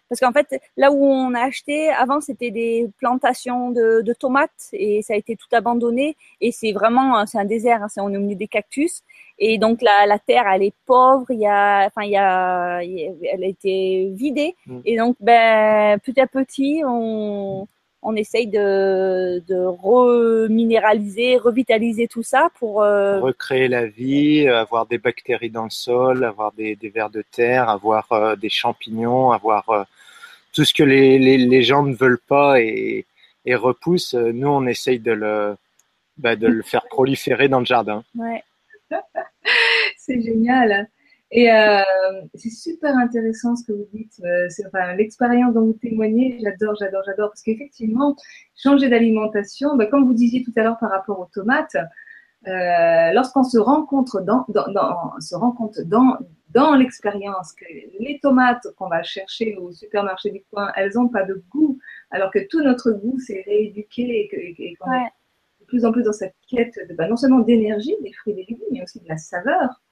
[0.09, 4.69] parce qu'en fait, là où on a acheté, avant, c'était des plantations de, de, tomates
[4.73, 6.17] et ça a été tout abandonné.
[6.41, 9.03] Et c'est vraiment, c'est un désert, hein, on est au milieu des cactus.
[9.39, 12.83] Et donc, la, la terre, elle est pauvre, il y a, enfin, il y a,
[12.83, 14.55] elle a été vidée.
[14.67, 14.81] Mm.
[14.85, 17.67] Et donc, ben, petit à petit, on,
[18.09, 23.19] on essaye de, de reminéraliser, revitaliser tout ça pour euh...
[23.19, 27.69] recréer la vie, avoir des bactéries dans le sol, avoir des, des vers de terre,
[27.69, 29.83] avoir euh, des champignons, avoir euh,
[30.53, 33.07] tout ce que les, les, les, gens ne veulent pas et,
[33.45, 34.15] et repoussent.
[34.15, 35.57] Nous, on essaye de le,
[36.17, 38.05] bah, de le faire proliférer dans le jardin.
[38.15, 38.45] Ouais.
[39.97, 40.89] C'est génial.
[41.33, 41.83] Et euh,
[42.35, 44.21] c'est super intéressant ce que vous dites.
[44.25, 46.39] Euh, c'est enfin, l'expérience dont vous témoignez.
[46.43, 47.31] J'adore, j'adore, j'adore.
[47.31, 48.17] Parce qu'effectivement,
[48.55, 51.77] changer d'alimentation, bah, comme vous disiez tout à l'heure par rapport aux tomates,
[52.47, 56.17] euh, lorsqu'on se rencontre dans, dans, dans, se rend compte dans,
[56.51, 57.65] dans l'expérience que
[57.99, 61.79] les tomates qu'on va chercher au supermarché du coin, elles n'ont pas de goût,
[62.13, 65.11] alors que tout notre goût s'est rééduqué et, qu'on est
[65.61, 68.37] de plus en plus dans cette quête de, bah, non seulement d'énergie des fruits et
[68.37, 69.83] des légumes, mais aussi de la saveur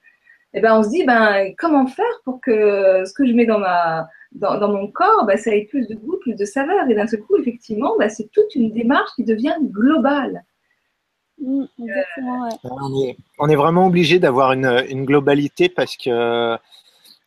[0.54, 3.58] eh ben, on se dit, ben, comment faire pour que ce que je mets dans,
[3.58, 6.88] ma, dans, dans mon corps, ben, ça ait plus de goût, plus de saveur?
[6.88, 10.44] Et d'un seul coup, effectivement, ben, c'est toute une démarche qui devient globale.
[11.40, 12.54] Mmh, exactement, ouais.
[12.62, 16.56] on, est, on, est, vraiment obligé d'avoir une, une, globalité parce que,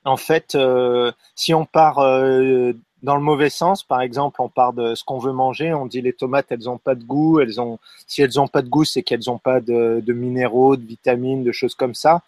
[0.06, 2.72] en fait, euh, si on part euh,
[3.08, 3.84] dans le mauvais sens.
[3.84, 6.78] Par exemple, on part de ce qu'on veut manger, on dit les tomates, elles ont
[6.78, 9.62] pas de goût, elles ont, si elles ont pas de goût, c'est qu'elles ont pas
[9.62, 12.22] de, minéraux, de vitamines, de choses comme ça.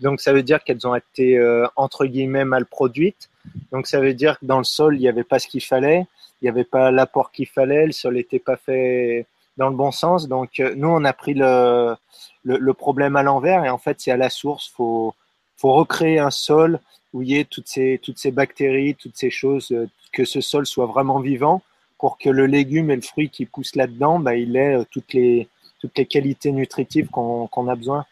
[0.00, 3.28] Donc ça veut dire qu'elles ont été euh, entre guillemets mal produites.
[3.72, 6.06] Donc ça veut dire que dans le sol, il n'y avait pas ce qu'il fallait,
[6.40, 9.26] il n'y avait pas l'apport qu'il fallait, le sol n'était pas fait
[9.58, 10.28] dans le bon sens.
[10.28, 14.16] Donc euh, nous, on a pris le problème à l'envers et en fait, c'est à
[14.16, 14.72] la source.
[14.74, 15.14] Faut
[15.58, 16.80] faut recréer un sol
[17.12, 20.40] où il y ait toutes ces toutes ces bactéries, toutes ces choses, euh, que ce
[20.40, 21.62] sol soit vraiment vivant
[21.98, 25.48] pour que le légume et le fruit qui pousse là-dedans, bah, il ait toutes les
[25.80, 28.04] toutes les qualités nutritives qu'on a besoin.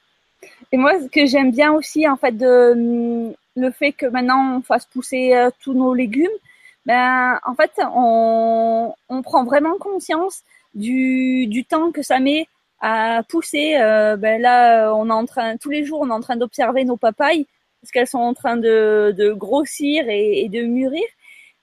[0.72, 4.86] Et moi, ce que j'aime bien aussi, en fait, le fait que maintenant on fasse
[4.86, 6.28] pousser euh, tous nos légumes,
[6.86, 10.42] ben, en fait, on, on prend vraiment conscience
[10.74, 12.46] du, du temps que ça met
[12.80, 13.76] à pousser.
[13.76, 16.84] Euh, ben là, on est en train, tous les jours, on est en train d'observer
[16.84, 17.46] nos papayes
[17.80, 21.04] parce qu'elles sont en train de, de grossir et, et, de mûrir.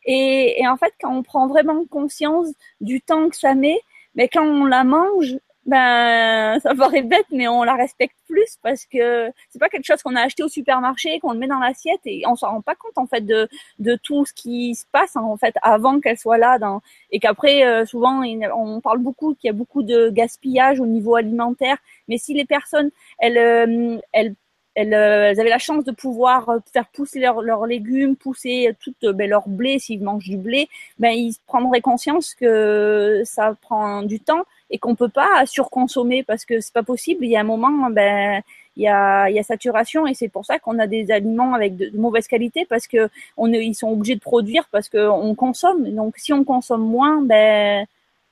[0.05, 2.47] Et, et, en fait, quand on prend vraiment conscience
[2.81, 3.79] du temps que ça met,
[4.15, 8.85] mais quand on la mange, ben ça paraît bête mais on la respecte plus parce
[8.85, 11.99] que c'est pas quelque chose qu'on a acheté au supermarché qu'on le met dans l'assiette
[12.05, 13.49] et on s'en rend pas compte en fait de
[13.79, 17.65] de tout ce qui se passe en fait avant qu'elle soit là dans et qu'après
[17.65, 18.23] euh, souvent
[18.55, 21.77] on parle beaucoup qu'il y a beaucoup de gaspillage au niveau alimentaire
[22.07, 24.35] mais si les personnes elles euh, elles
[24.77, 28.93] elles, euh, elles, avaient la chance de pouvoir faire pousser leurs leurs légumes, pousser tout
[29.01, 34.19] ben, leur blé s'ils mangent du blé, ben ils prendraient conscience que ça prend du
[34.19, 37.25] temps et qu'on peut pas surconsommer parce que c'est pas possible.
[37.25, 38.41] Il y a un moment, ben
[38.75, 41.55] il y a, il y a saturation et c'est pour ça qu'on a des aliments
[41.55, 45.33] avec de, mauvaise qualité parce que on ils sont obligés de produire parce que on
[45.33, 45.89] consomme.
[45.95, 47.85] Donc si on consomme moins, ben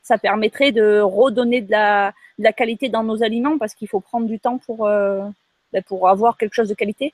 [0.03, 3.99] ça permettrait de redonner de la, de la qualité dans nos aliments parce qu'il faut
[3.99, 5.23] prendre du temps pour euh,
[5.81, 7.13] pour avoir quelque chose de qualité.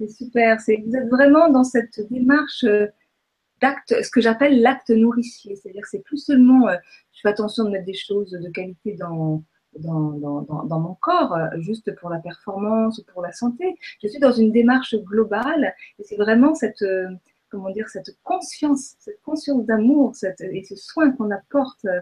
[0.00, 0.58] C'est super.
[0.58, 2.86] Vous êtes vraiment dans cette démarche euh,
[3.60, 5.56] d'acte, ce que j'appelle l'acte nourricier.
[5.56, 6.76] C'est-à-dire que c'est plus seulement, euh,
[7.12, 9.42] je fais attention de mettre des choses de qualité dans,
[9.74, 13.76] dans, dans, mon corps, juste pour la performance ou pour la santé.
[14.02, 16.82] Je suis dans une démarche globale et c'est vraiment cette,
[17.50, 22.00] comment dire, cette conscience, cette conscience d'amour et ce soin qu'on apporte euh,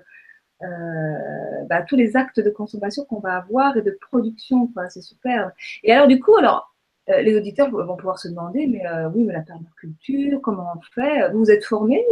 [0.60, 4.70] bah, tous les actes de consommation qu'on va avoir et de production.
[4.88, 5.52] C'est super.
[5.82, 6.72] Et alors, du coup, alors,
[7.08, 10.80] euh, les auditeurs vont pouvoir se demander, mais euh, oui, mais la permaculture, comment on
[10.92, 11.30] fait?
[11.32, 12.04] Vous êtes formé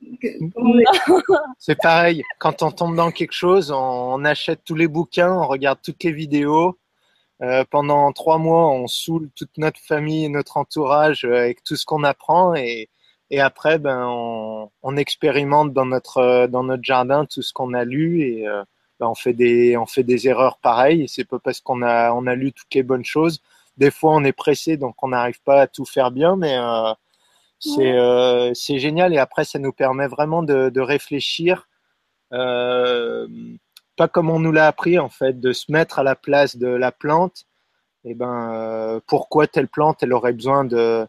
[1.58, 2.24] C'est pareil.
[2.40, 6.12] Quand on tombe dans quelque chose, on achète tous les bouquins, on regarde toutes les
[6.12, 6.76] vidéos.
[7.42, 11.86] Euh, pendant trois mois, on saoule toute notre famille et notre entourage avec tout ce
[11.86, 12.88] qu'on apprend et,
[13.30, 17.84] et après, ben, on, on, expérimente dans notre dans notre jardin tout ce qu'on a
[17.84, 18.46] lu et
[19.00, 21.02] ben, on fait des on fait des erreurs pareilles.
[21.02, 23.40] Et c'est pas parce qu'on a on a lu toutes les bonnes choses
[23.78, 26.92] des fois, on est pressé, donc on n'arrive pas à tout faire bien, mais euh,
[27.78, 29.14] euh, c'est génial.
[29.14, 31.68] Et après, ça nous permet vraiment de, de réfléchir,
[32.32, 33.28] euh,
[33.96, 36.68] pas comme on nous l'a appris en fait, de se mettre à la place de
[36.68, 37.46] la plante.
[38.04, 41.06] Et ben, euh, pourquoi telle plante, elle aurait besoin de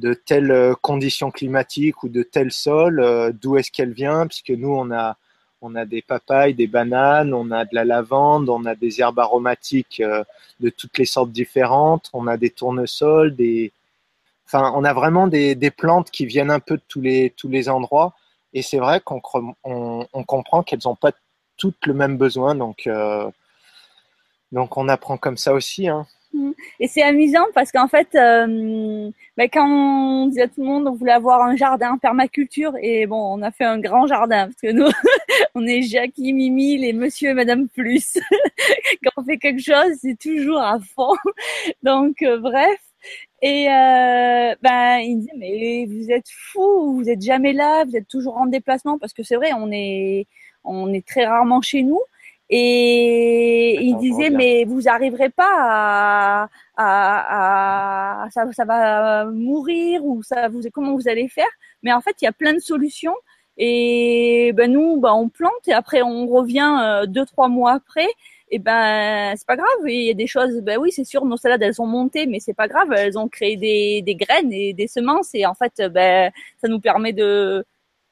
[0.00, 4.72] de telles conditions climatiques ou de tel sol, euh, d'où est-ce qu'elle vient, puisque nous,
[4.72, 5.16] on a
[5.62, 9.18] on a des papayes, des bananes, on a de la lavande, on a des herbes
[9.18, 10.24] aromatiques euh,
[10.60, 13.70] de toutes les sortes différentes, on a des tournesols, des,
[14.46, 17.48] enfin, on a vraiment des, des plantes qui viennent un peu de tous les tous
[17.48, 18.14] les endroits.
[18.54, 19.20] Et c'est vrai qu'on
[19.64, 21.12] on, on comprend qu'elles n'ont pas
[21.58, 23.30] toutes le même besoin, donc euh,
[24.52, 25.88] donc on apprend comme ça aussi.
[25.88, 26.06] Hein.
[26.78, 30.86] Et c'est amusant parce qu'en fait, euh, ben, quand on dit à tout le monde
[30.86, 34.60] on voulait avoir un jardin permaculture et bon, on a fait un grand jardin parce
[34.60, 34.86] que nous,
[35.54, 38.18] on est Jackie, Mimi, les Monsieur et Madame Plus.
[39.04, 41.14] quand on fait quelque chose, c'est toujours à fond.
[41.82, 42.80] Donc euh, bref.
[43.42, 48.08] Et euh, ben il dit mais vous êtes fous, vous êtes jamais là, vous êtes
[48.08, 50.26] toujours en déplacement parce que c'est vrai, on est
[50.64, 52.00] on est très rarement chez nous.
[52.52, 60.22] Et il disait, mais vous arriverez pas à, à, à, ça, ça va mourir ou
[60.24, 61.46] ça vous, comment vous allez faire?
[61.82, 63.14] Mais en fait, il y a plein de solutions.
[63.56, 68.08] Et ben nous, ben on plante et après on revient euh, deux trois mois après.
[68.50, 69.68] Et ben c'est pas grave.
[69.86, 70.60] il y a des choses.
[70.62, 72.90] Ben oui, c'est sûr, nos salades elles ont monté, mais c'est pas grave.
[72.96, 76.30] Elles ont créé des, des graines et des semences et en fait, ben
[76.60, 77.64] ça nous permet de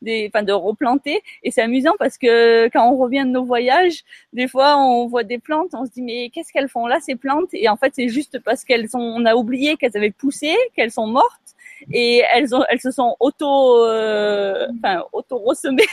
[0.02, 1.22] des, enfin de replanter.
[1.42, 5.24] Et c'est amusant parce que quand on revient de nos voyages, des fois on voit
[5.24, 7.50] des plantes, on se dit mais qu'est-ce qu'elles font là ces plantes?
[7.52, 10.92] Et en fait c'est juste parce qu'elles sont, on a oublié qu'elles avaient poussé, qu'elles
[10.92, 11.32] sont mortes
[11.92, 14.66] et elles ont, elles se sont auto, euh,
[15.12, 15.86] auto ressemées.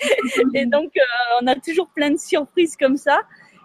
[0.54, 3.20] et donc euh, on a toujours plein de surprises comme ça.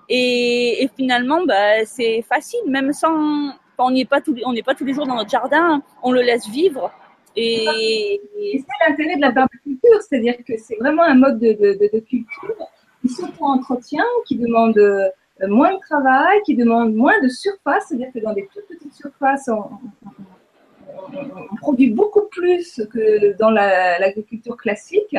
[0.10, 4.74] Et, et finalement bah c'est facile, même sans, on n'est pas tous, on n'est pas
[4.74, 6.92] tous les jours dans notre jardin, on le laisse vivre.
[7.40, 12.00] Et, c'est l'intérêt de la permaculture, c'est-à-dire que c'est vraiment un mode de, de, de,
[12.00, 12.56] culture
[13.02, 15.08] qui s'auto-entretient, qui demande euh,
[15.48, 19.50] moins de travail, qui demande moins de surface, c'est-à-dire que dans des toutes petites surfaces,
[19.50, 19.64] on,
[21.62, 25.16] produit beaucoup plus que dans l'agriculture classique.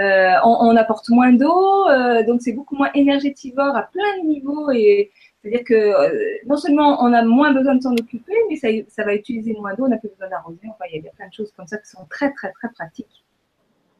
[0.00, 4.72] Euh, on, apporte moins d'eau, euh, donc c'est beaucoup moins énergétivore à plein de niveaux
[4.72, 8.68] et, c'est-à-dire que euh, non seulement on a moins besoin de s'en occuper, mais ça,
[8.88, 10.58] ça, va utiliser moins d'eau, on n'a plus besoin d'arroser.
[10.64, 13.24] Enfin, il y a plein de choses comme ça qui sont très, très, très pratiques.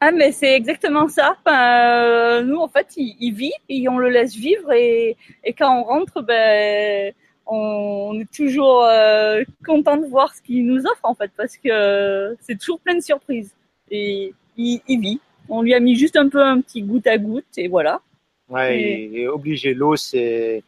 [0.00, 1.36] Ah, mais c'est exactement ça.
[1.48, 4.72] Euh, nous, en fait, il, vit et on le laisse vivre.
[4.72, 7.12] Et, et quand on rentre, ben,
[7.46, 12.36] on, est toujours euh, content de voir ce qu'il nous offre, en fait, parce que
[12.40, 13.54] c'est toujours plein de surprises.
[13.90, 15.20] Et il, il, vit.
[15.48, 18.00] On lui a mis juste un peu un petit goutte à goutte, et voilà.
[18.48, 19.74] Ouais, et obligé.
[19.74, 20.62] L'eau, c'est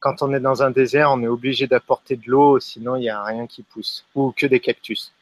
[0.00, 3.10] quand on est dans un désert, on est obligé d'apporter de l'eau, sinon il n'y
[3.10, 5.12] a rien qui pousse, ou que des cactus.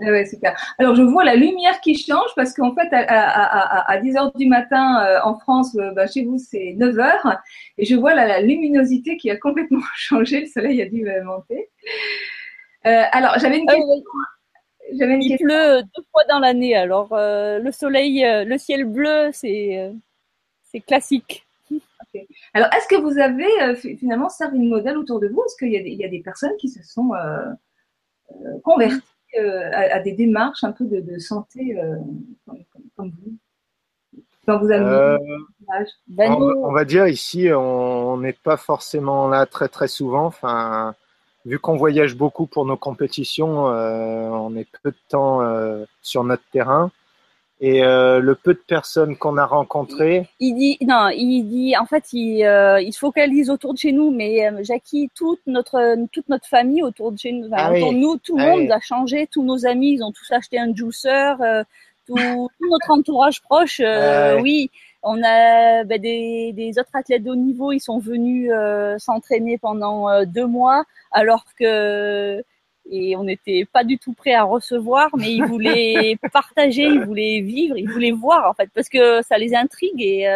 [0.00, 0.54] Ah ouais, super.
[0.78, 4.32] Alors je vois la lumière qui change parce qu'en fait à, à, à, 10 heures
[4.36, 7.38] du matin euh, en France, euh, bah, chez vous c'est 9 heures
[7.78, 10.42] et je vois la, luminosité qui a complètement changé.
[10.42, 11.68] Le soleil a dû euh, monter.
[12.84, 13.86] alors j'avais une question.
[13.86, 14.37] J'avais
[14.92, 16.76] une Il pleut deux fois dans l'année.
[16.76, 19.92] Alors le soleil, le ciel bleu, c'est
[20.64, 21.46] c'est classique.
[22.54, 25.42] Alors, est-ce que vous avez euh, finalement servi de modèle autour de vous?
[25.44, 27.44] Est-ce qu'il y, a des personnes qui se sont euh,
[28.32, 29.02] euh, converties
[29.36, 31.78] à, des démarches un peu de, santé
[32.96, 33.36] comme, vous?
[34.46, 35.18] Quand vous avez
[36.06, 40.24] ben, on, va dire ici, on n'est pas forcément là très très souvent.
[40.24, 40.94] Enfin,
[41.44, 45.40] vu qu'on voyage beaucoup pour nos compétitions, on est peu de temps
[46.02, 46.90] sur notre terrain.
[47.60, 50.28] Et euh, le peu de personnes qu'on a rencontrées.
[50.38, 53.90] Il dit non, il dit en fait il, euh, il se focalise autour de chez
[53.90, 57.72] nous, mais euh, Jackie, toute notre toute notre famille autour de chez nous, enfin, ah
[57.72, 60.30] autour de nous, tout le ah monde a changé, tous nos amis, ils ont tous
[60.30, 61.34] acheté un juicer,
[62.06, 63.82] tout, tout, notre entourage proche,
[64.40, 64.70] oui.
[65.02, 69.58] On a ben, des, des, autres athlètes de haut niveau, ils sont venus euh, s'entraîner
[69.58, 72.42] pendant euh, deux mois, alors que
[72.90, 77.40] et on n'était pas du tout prêt à recevoir, mais ils voulaient partager, ils voulaient
[77.40, 80.26] vivre, ils voulaient voir en fait, parce que ça les intrigue et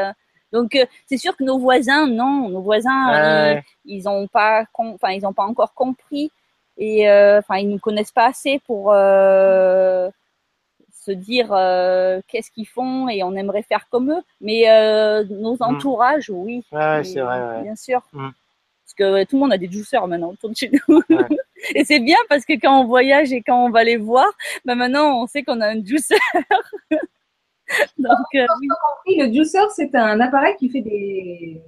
[0.53, 5.33] donc c'est sûr que nos voisins, non, nos voisins, ils, n'ont pas, enfin ils ont
[5.33, 6.31] pas encore compris
[6.77, 8.93] et enfin ils nous connaissent pas assez pour
[11.05, 14.23] se dire euh, qu'est-ce qu'ils font et on aimerait faire comme eux.
[14.41, 15.63] Mais euh, nos mm.
[15.63, 16.65] entourages, oui.
[16.71, 17.63] Ouais, c'est vrai.
[17.63, 18.03] Bien sûr.
[18.13, 18.29] Mm.
[18.85, 21.03] Parce que tout le monde a des juiceurs maintenant autour de chez nous.
[21.75, 24.31] et c'est bien parce que quand on voyage et quand on va les voir,
[24.65, 26.19] ben maintenant on sait qu'on a un juiceur.
[27.99, 28.47] Donc, euh,
[29.07, 29.17] oui.
[29.19, 31.63] Le juicer, c'est un appareil qui fait des,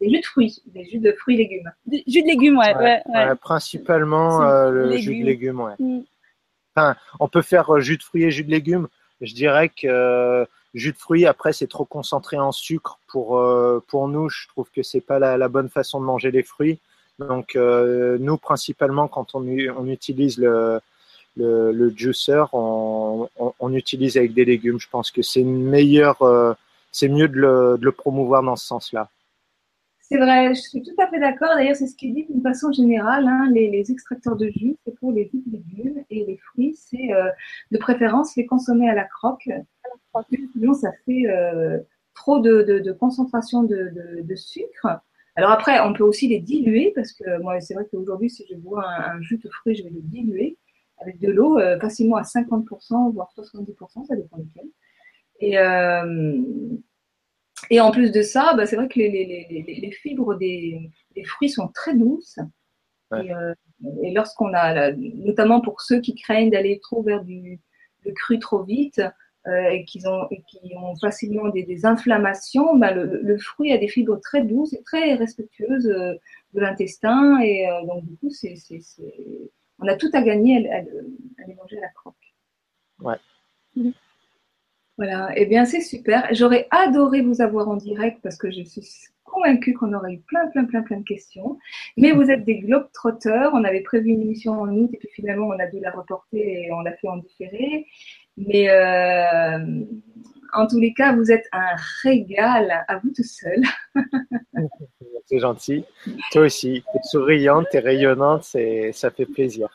[0.00, 1.72] des jus de fruits, des jus de fruits et légumes.
[1.86, 2.74] Des jus de légumes, ouais.
[2.76, 3.34] ouais, ouais.
[3.40, 4.38] principalement
[4.70, 5.72] le jus de légumes, ouais.
[5.78, 6.02] Mm.
[7.20, 8.88] On peut faire euh, jus de fruits et jus de légumes.
[9.20, 10.44] Je dirais que euh,
[10.74, 14.28] jus de fruits, après, c'est trop concentré en sucre pour, euh, pour nous.
[14.28, 16.78] Je trouve que c'est pas la, bonne façon de manger les fruits.
[17.20, 20.80] Donc, nous, principalement, quand on, on utilise le,
[21.36, 23.28] le, le juicer, on,
[23.60, 24.80] on, utilise avec des légumes.
[24.80, 26.56] Je pense que c'est une meilleure,
[26.90, 29.08] c'est mieux de le, de le promouvoir dans ce sens-là.
[30.14, 31.56] C'est vrai, je suis tout à fait d'accord.
[31.56, 33.26] D'ailleurs, c'est ce qui dit d'une façon générale.
[33.26, 37.32] Hein, les, extracteurs de jus, c'est pour les légumes et les fruits, c'est euh,
[37.72, 39.50] de préférence les consommer à la croque.
[40.52, 41.80] Sinon, ça fait euh,
[42.14, 44.86] trop de, concentration de, sucre.
[45.34, 48.54] Alors après, on peut aussi les diluer parce que moi, c'est vrai qu'aujourd'hui, si je
[48.54, 50.58] bois un, jus de fruits, je vais le diluer
[50.98, 54.68] avec de l'eau euh, facilement à 50%, voire 70%, ça dépend lequel.
[55.40, 55.58] Et
[57.70, 60.90] et en plus de ça, bah, c'est vrai que les, fibres des,
[61.24, 62.38] fruits sont très douces.
[63.12, 63.54] Euh,
[64.02, 67.60] et, lorsqu'on a, notamment pour ceux qui craignent d'aller trop vers du
[68.16, 69.00] cru trop vite
[69.46, 74.20] euh, et, qui ont, qui ont facilement des, inflammations, bah, le, fruit a des fibres
[74.20, 76.14] très douces et très respectueuses euh,
[76.54, 77.40] de l'intestin.
[77.40, 78.54] Et donc, du coup, c'est,
[79.78, 82.14] on a tout à gagner à, les manger à la croque.
[83.00, 83.16] Ouais.
[83.76, 83.90] Mmh.
[84.96, 86.28] Voilà, eh bien c'est super.
[86.32, 88.82] J'aurais adoré vous avoir en direct parce que je suis
[89.24, 91.58] convaincue qu'on aurait eu plein, plein, plein, plein de questions.
[91.96, 93.50] Mais vous êtes des globetrotters.
[93.52, 96.38] On avait prévu une émission en août et puis finalement on a dû la reporter
[96.38, 97.86] et on l'a fait en différé.
[98.36, 99.84] Mais euh,
[100.52, 103.62] en tous les cas, vous êtes un régal à vous tout seul.
[105.26, 105.84] c'est gentil.
[106.32, 109.68] Toi aussi, tu es souriante, tu es rayonnante, ça fait plaisir.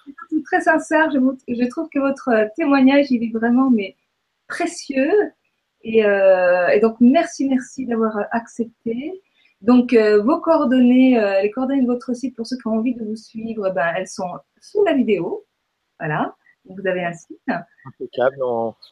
[0.46, 1.10] Très sincère.
[1.12, 1.20] Je,
[1.54, 3.96] je, trouve que votre témoignage, il est vraiment mais
[4.50, 5.14] précieux.
[5.86, 9.22] Euh, et, donc, merci, merci d'avoir accepté.
[9.62, 12.96] Donc, euh, vos coordonnées, euh, les coordonnées de votre site pour ceux qui ont envie
[12.96, 14.30] de vous suivre, ben, elles sont
[14.60, 15.46] sous la vidéo.
[16.00, 16.36] Voilà.
[16.66, 17.40] vous avez un site.
[17.86, 18.38] Impeccable.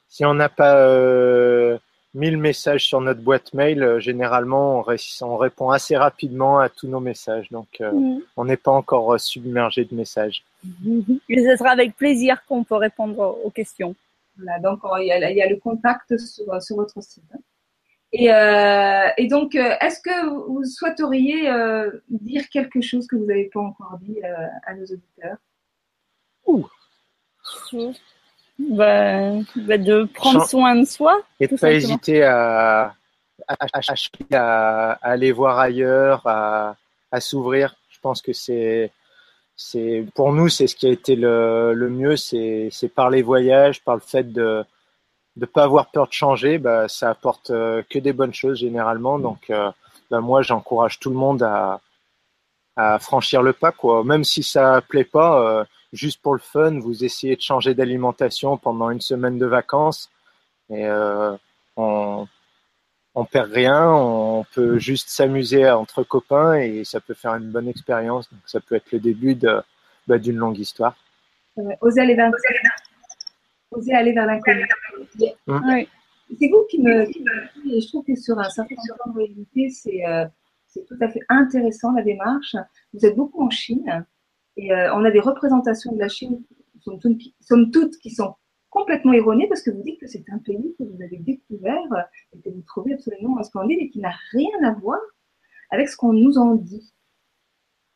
[0.07, 1.79] si on n'a pas
[2.13, 4.83] 1000 messages sur notre boîte mail, généralement,
[5.21, 7.49] on, répond assez rapidement à tous nos messages.
[7.49, 8.19] Donc, mm.
[8.35, 10.43] on n'est pas encore submergé de messages.
[11.29, 13.95] Et ce sera avec plaisir qu'on peut répondre aux questions
[14.61, 17.23] donc il y, a, le contact sur, votre site.
[18.13, 23.49] Et, euh, donc, euh, est-ce que vous souhaiteriez euh, dire quelque chose que vous n'avez
[23.53, 24.19] pas encore dit
[24.65, 25.37] à nos auditeurs?
[26.45, 26.67] Ouh.
[28.59, 31.21] Bah, bah, de prendre soin de soi.
[31.39, 32.95] Et de ne pas hésiter à,
[33.47, 36.75] à, aller voir ailleurs, à
[37.19, 37.75] s'ouvrir.
[37.89, 38.91] Je pense que c'est
[39.57, 43.83] c'est pour nous c'est ce qui a été le, le mieux c'est par les voyages
[43.83, 44.63] par le fait de
[45.37, 49.19] de pas avoir peur de changer bah ça apporte euh, que des bonnes choses généralement.
[49.19, 49.71] Donc euh,
[50.11, 51.79] bah, moi j'encourage tout le monde à
[52.75, 54.03] à franchir le pas quoi.
[54.03, 58.57] Même si ça plaît pas euh, juste pour le fun vous essayez de changer d'alimentation
[58.57, 60.09] pendant une semaine de vacances.
[60.69, 60.85] Et
[61.77, 62.27] on
[63.17, 67.67] on perd rien, on peut juste s'amuser entre copains et ça peut faire une bonne
[67.67, 68.31] expérience.
[68.31, 69.59] Donc ça peut être le début de,
[70.05, 70.95] bah, d'une longue histoire.
[71.81, 72.29] oser aller vers,
[73.71, 74.67] oser aller vers l'inconnu.
[75.47, 75.83] Mmh.
[76.39, 80.25] C'est vous qui me, je trouve que sur un certain nombre de réalité, c'est, euh,
[80.67, 82.55] c'est tout à fait intéressant la démarche.
[82.93, 84.05] Vous êtes beaucoup en Chine
[84.57, 86.43] et euh, on a des représentations de la Chine,
[87.41, 88.35] somme toutes, qui sont
[88.77, 91.81] complètement erroné parce que vous dites que c'est un pays que vous avez découvert
[92.33, 94.99] et que vous trouvez absolument splendide et qui n'a rien à voir
[95.71, 96.93] avec ce qu'on nous en dit.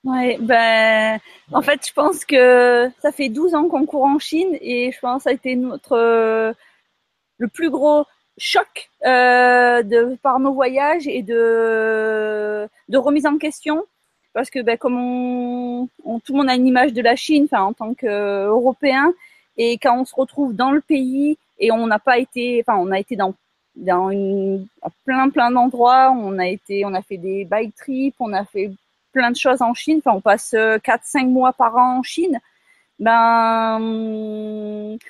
[0.04, 1.20] Ouais, ben,
[1.54, 5.00] en fait, je pense que ça fait 12 ans qu'on court en Chine et je
[5.00, 6.56] pense que ça a été notre
[7.38, 8.06] le plus gros
[8.38, 13.86] choc euh, de par nos voyages et de de remise en question
[14.34, 17.64] parce que ben, comme on, tout le monde a une image de la Chine, enfin
[17.64, 19.14] en tant qu'Européen,
[19.64, 22.92] et quand on se retrouve dans le pays et on n'a pas été, enfin, on
[22.92, 23.36] a été dans
[23.76, 24.68] dans une,
[25.06, 26.12] plein plein d'endroits.
[26.12, 28.72] On a été, on a fait des bike trips, on a fait
[29.14, 30.00] plein de choses en Chine.
[30.00, 32.40] Enfin, on passe 4-5 mois par an en Chine
[33.02, 33.80] ben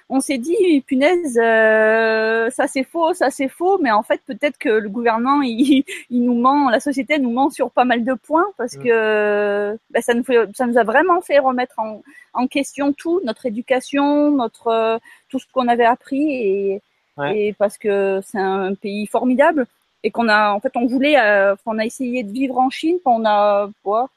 [0.09, 4.57] on s'est dit punaise euh, ça c'est faux ça c'est faux mais en fait peut-être
[4.57, 8.13] que le gouvernement il, il, nous ment la société nous ment sur pas mal de
[8.13, 8.83] points parce mm.
[8.83, 12.01] que ben, ça nous fait, ça nous a vraiment fait remettre en,
[12.33, 16.81] en question tout notre éducation notre tout ce qu'on avait appris et,
[17.29, 19.67] et parce que c'est un pays formidable
[20.03, 22.99] et qu'on a en fait on voulait euh, on a essayé de vivre en Chine
[23.03, 24.09] on a quoi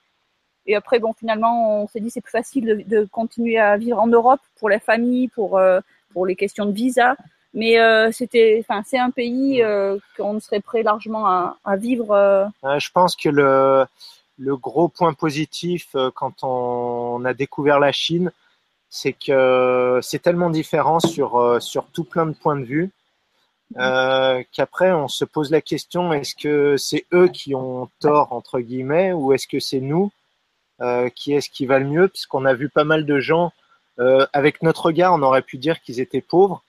[0.66, 3.98] et après, bon, finalement, on s'est dit c'est plus facile de, de, continuer à vivre
[3.98, 5.80] en Europe pour les familles, pour euh,
[6.12, 7.16] pour les questions de visa.
[7.52, 12.10] Mais euh, c'était, enfin, c'est un pays euh, qu'on serait prêt largement à, à vivre.
[12.12, 12.46] Euh.
[12.78, 13.86] je pense que le
[14.36, 18.32] le gros point positif quand on a découvert la Chine,
[18.90, 22.90] c'est que c'est tellement différent sur sur tout plein de points de vue.
[23.76, 28.60] Euh, qu'après on se pose la question est-ce que c'est eux qui ont tort entre
[28.60, 30.12] guillemets ou est-ce que c'est nous
[30.80, 33.52] euh, qui est-ce qui va le mieux, puisqu'on a vu pas mal de gens,
[34.00, 36.64] euh, avec notre regard, on aurait pu dire qu'ils étaient pauvres,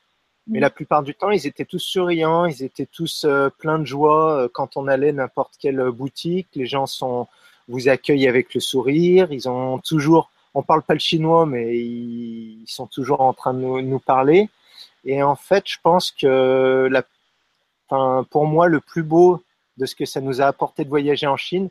[0.47, 3.85] mais la plupart du temps, ils étaient tous souriants, ils étaient tous euh, pleins de
[3.85, 6.47] joie quand on allait n'importe quelle boutique.
[6.53, 7.27] Les gens sont,
[7.67, 12.65] vous accueillent avec le sourire, ils ont toujours, on parle pas le chinois, mais ils,
[12.67, 14.49] sont toujours en train de nous, nous, parler.
[15.03, 17.03] Et en fait, je pense que la,
[18.29, 19.43] pour moi, le plus beau
[19.77, 21.69] de ce que ça nous a apporté de voyager en Chine,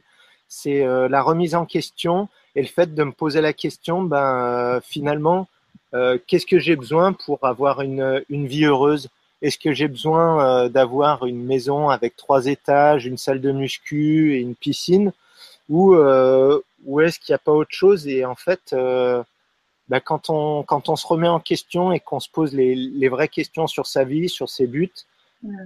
[0.48, 4.76] c'est euh, la remise en question et le fait de me poser la question, ben
[4.76, 5.48] euh, finalement,
[5.94, 9.08] euh, qu'est-ce que j'ai besoin pour avoir une, une vie heureuse?
[9.42, 14.40] Est-ce que j'ai besoin d'avoir une maison avec trois étages, une salle de muscu et
[14.40, 15.12] une piscine?
[15.68, 15.94] Ou,
[16.86, 18.08] ou est-ce qu'il n'y a pas autre chose?
[18.08, 18.74] Et en fait,
[19.88, 23.08] ben, quand, on, quand on se remet en question et qu'on se pose les, les
[23.10, 24.90] vraies questions sur sa vie, sur ses buts,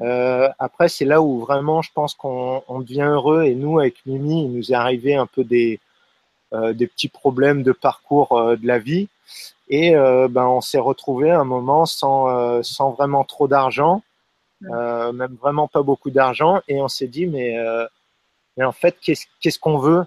[0.03, 3.45] euh, après, c'est là où vraiment, je pense qu'on on devient heureux.
[3.45, 5.81] Et nous, avec Mimi, il nous est arrivé un peu des,
[6.53, 9.09] euh, des petits problèmes de parcours euh, de la vie.
[9.69, 14.03] Et euh, ben, on s'est retrouvé un moment sans, euh, sans vraiment trop d'argent,
[14.61, 16.61] même vraiment pas beaucoup d'argent.
[16.69, 17.57] Et on s'est dit, mais,
[18.57, 20.05] mais en fait, qu'est-ce qu'est-ce qu'on veut?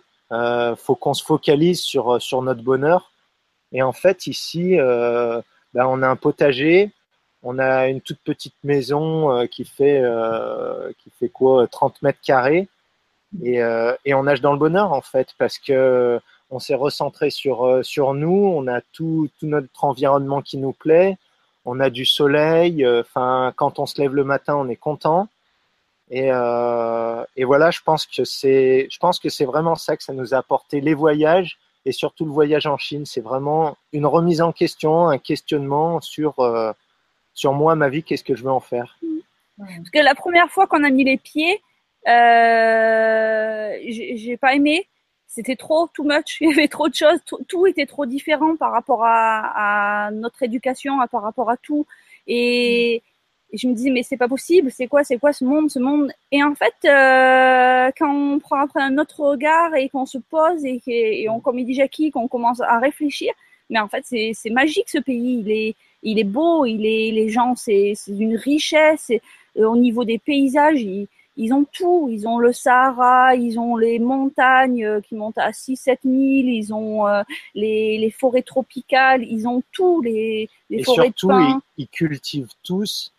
[0.78, 3.12] Faut qu'on se focalise sur, sur notre bonheur.
[3.72, 6.92] Et en fait, ici, ben, on a un potager,
[7.44, 12.22] on a une toute petite maison euh, qui fait euh, qui fait quoi 30 mètres
[12.22, 12.68] carrés
[13.44, 16.20] et, euh, et on nage dans le bonheur en fait parce que
[16.50, 21.18] on s'est recentré sur sur nous, on a tout tout notre environnement qui nous plaît,
[21.66, 25.28] on a du soleil, enfin quand on se lève le matin, on est content.
[26.12, 30.04] Et, euh, et voilà, je pense que c'est, je pense que c'est vraiment ça que
[30.04, 33.06] ça nous a apporté les voyages et surtout le voyage en Chine.
[33.06, 36.36] C'est vraiment une remise en question, un questionnement sur
[37.34, 39.00] sur moi, ma vie, qu'est-ce que je veux en faire?
[39.58, 41.62] Parce que la première fois qu'on a mis les pieds,
[42.08, 44.88] euh, j'ai pas aimé.
[45.28, 46.38] C'était trop, too much.
[46.42, 47.20] Il y avait trop de choses.
[47.48, 51.86] Tout, était trop différent par rapport à, notre éducation, par rapport à tout.
[52.28, 53.02] Et,
[53.54, 54.72] je me dis mais c'est pas possible.
[54.72, 58.62] C'est quoi, c'est quoi ce monde, ce monde Et en fait, euh, quand on prend
[58.62, 62.12] après un autre regard et qu'on se pose et, et on, comme il dit Jackie,
[62.12, 63.34] qu'on commence à réfléchir,
[63.70, 65.40] mais en fait c'est magique ce pays.
[65.46, 69.12] Il est il est beau, il est, les gens, c'est une richesse.
[69.58, 72.08] Euh, au niveau des paysages, ils, ils, ont tout.
[72.12, 76.16] Ils ont le Sahara, ils ont les montagnes euh, qui montent à 6 7 000,
[76.16, 77.22] ils ont euh,
[77.56, 81.62] les, les, forêts tropicales, ils ont tout, les, les Et forêts surtout, de pins.
[81.78, 83.14] Ils, ils, cultivent tous,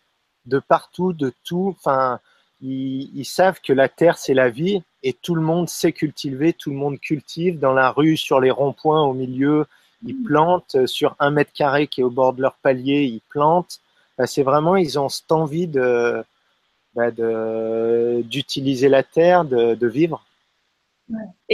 [0.47, 1.75] de partout, de tout.
[1.79, 2.21] Enfin,
[2.63, 6.53] ils, ils savent que la terre, c'est la vie et tout le monde sait cultiver,
[6.53, 9.67] tout le monde cultive dans la rue, sur les ronds-points, au milieu,
[10.05, 13.23] ils plantent euh, sur un mètre carré qui est au bord de leur palier, ils
[13.29, 13.81] plantent.
[14.19, 16.25] Bah, c'est vraiment, ils ont cette envie de,
[16.95, 17.11] bah,
[18.23, 20.25] d'utiliser la terre, de, de vivre.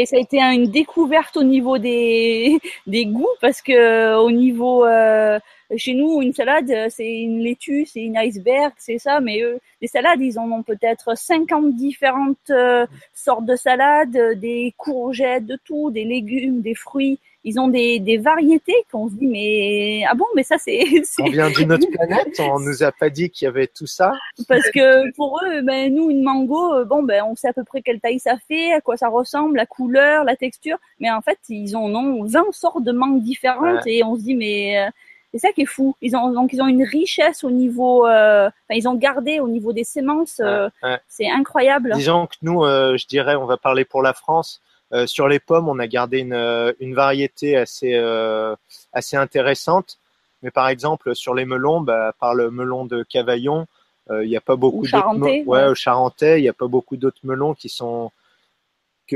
[0.00, 4.86] Et ça a été une découverte au niveau des, des goûts parce que au niveau
[4.86, 5.40] euh,
[5.76, 9.18] chez nous une salade c'est une laitue, c'est une iceberg, c'est ça.
[9.18, 14.72] Mais eux, les salades ils en ont peut-être 50 différentes euh, sortes de salades, des
[14.76, 19.26] courgettes, de tout, des légumes, des fruits ils ont des, des variétés qu'on se dit
[19.26, 20.82] mais ah bon mais ça c'est
[21.20, 24.12] on vient d'une autre planète on nous a pas dit qu'il y avait tout ça
[24.48, 27.64] parce que pour eux ben nous une mango euh, bon ben on sait à peu
[27.64, 31.20] près quelle taille ça fait à quoi ça ressemble la couleur la texture mais en
[31.20, 33.92] fait ils en ont 20 sortes de mangues différentes ouais.
[33.94, 34.90] et on se dit mais euh,
[35.32, 35.94] c'est ça qui est fou.
[36.00, 39.48] Ils ont donc ils ont une richesse au niveau, euh, enfin, ils ont gardé au
[39.48, 40.40] niveau des sémences.
[40.40, 40.98] Euh, ouais.
[41.06, 41.92] C'est incroyable.
[41.94, 44.62] Disons que nous, euh, je dirais, on va parler pour la France.
[44.94, 48.56] Euh, sur les pommes, on a gardé une, euh, une variété assez, euh,
[48.92, 49.98] assez intéressante.
[50.42, 53.66] Mais par exemple, sur les melons, bah, par le melon de Cavaillon,
[54.10, 55.66] il n'y a pas beaucoup d'autres ouais, ouais.
[55.66, 58.10] au Charentais, il n'y a pas beaucoup d'autres melons qui sont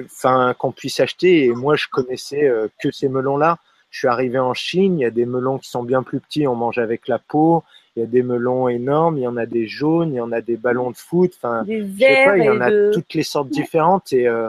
[0.05, 1.45] enfin qu'on puisse acheter.
[1.45, 2.51] Et moi, je connaissais
[2.82, 3.59] que ces melons-là.
[3.90, 6.47] Je suis arrivé en Chine, il y a des melons qui sont bien plus petits,
[6.47, 7.62] on mange avec la peau.
[7.95, 10.32] Il y a des melons énormes, il y en a des jaunes, il y en
[10.32, 11.32] a des ballons de foot.
[11.36, 12.90] Enfin, des verts il y en a de...
[12.95, 14.14] toutes les sortes différentes.
[14.14, 14.49] Et, euh,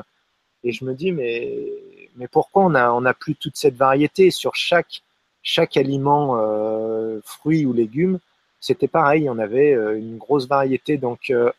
[0.64, 1.62] et je me dis, mais,
[2.16, 5.02] mais pourquoi on a, on a plus toute cette variété sur chaque,
[5.42, 8.20] chaque aliment, euh, fruits ou légumes
[8.62, 10.98] C'était pareil, on avait euh, une grosse variété.
[10.98, 11.52] Donc, euh,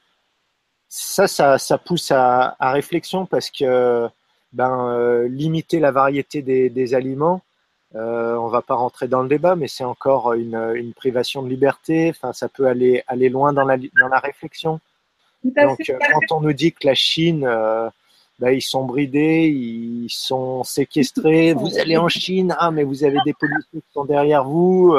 [0.97, 4.09] ça, ça, ça pousse à, à réflexion parce que
[4.53, 7.43] ben, euh, limiter la variété des, des aliments,
[7.97, 11.49] euh, on va pas rentrer dans le débat, mais c'est encore une, une, privation de
[11.49, 12.11] liberté.
[12.11, 14.79] Enfin, ça peut aller aller loin dans la dans la réflexion.
[15.43, 17.91] Donc, euh, quand on nous dit que la Chine, euh,
[18.39, 21.55] bah, ils sont bridés, ils sont séquestrés.
[21.55, 24.97] Vous allez en Chine, ah mais vous avez des policiers qui sont derrière vous.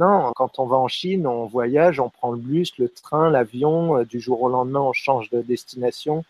[0.00, 3.30] Euh, non, quand on va en Chine, on voyage, on prend le bus, le train,
[3.30, 3.98] l'avion.
[3.98, 6.24] euh, Du jour au lendemain, on change de destination.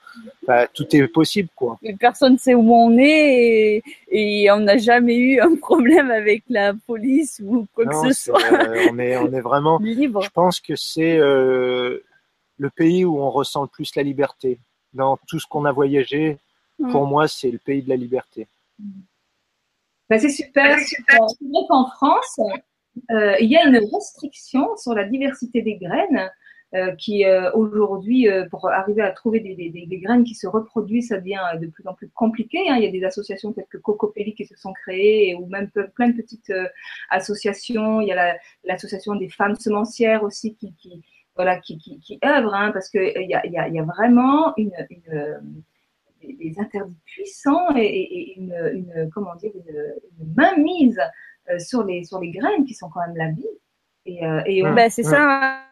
[0.75, 1.79] Tout est possible, quoi.
[1.99, 6.43] Personne ne sait où on est et, et on n'a jamais eu un problème avec
[6.49, 8.43] la police ou quoi Non, que ce soit.
[8.53, 9.79] euh, on est on est vraiment.
[9.83, 10.23] Libre.
[10.23, 12.03] Je pense que c'est euh,
[12.59, 14.59] le pays où on ressent le plus la liberté.
[14.93, 16.39] Dans tout ce qu'on a voyagé,
[16.91, 18.49] pour moi, c'est le pays de la liberté.
[20.09, 20.77] Ben, c'est super.
[20.81, 21.19] super.
[21.29, 22.41] C'est vrai qu'en France,
[23.11, 26.31] euh, il y a une restriction sur la diversité des graines
[26.75, 31.41] euh, qui euh, aujourd'hui, pour arriver à trouver des, graines qui se reproduisent, ça devient
[31.61, 32.59] de plus en plus compliqué.
[32.69, 32.77] Hein.
[32.77, 36.09] Il y a des associations telles que Cocopelli qui se sont créées, ou même plein
[36.09, 36.53] de petites
[37.11, 38.01] associations.
[38.01, 41.03] Il y a l'association des femmes semencières aussi qui, qui
[41.37, 44.55] voilà, qui, qui, hein, parce que il y a, vraiment
[46.23, 51.01] des, interdits puissants et, une, comment dire, une, mainmise
[51.59, 53.47] sur les sur les graines qui sont quand même la vie.
[54.07, 55.63] Et, euh, et on, Ben, c'est ça.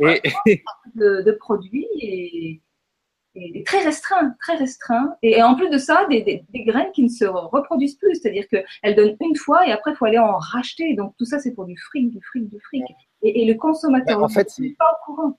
[0.00, 0.22] Et,
[0.94, 2.60] de, de produits et,
[3.34, 5.14] et très restreint, très restreint.
[5.22, 8.16] Et, et en plus de ça, des, des, des, graines qui ne se reproduisent plus,
[8.16, 10.94] c'est-à-dire qu'elles donnent une fois et après il faut aller en racheter.
[10.94, 12.84] Donc tout ça c'est pour du fric, du fric, du fric.
[13.22, 15.38] Et, et le consommateur en fait, n'est pas au courant.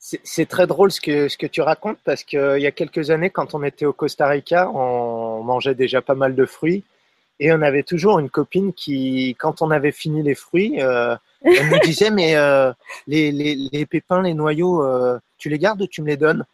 [0.00, 3.30] C'est très drôle ce que, ce que tu racontes parce qu'il y a quelques années,
[3.30, 6.84] quand on était au Costa Rica, on mangeait déjà pas mal de fruits
[7.40, 11.70] et on avait toujours une copine qui, quand on avait fini les fruits, euh, elle
[11.70, 12.72] nous disait mais euh,
[13.06, 16.44] les, les, pépins, les noyaux, euh, tu les gardes ou tu me les donnes?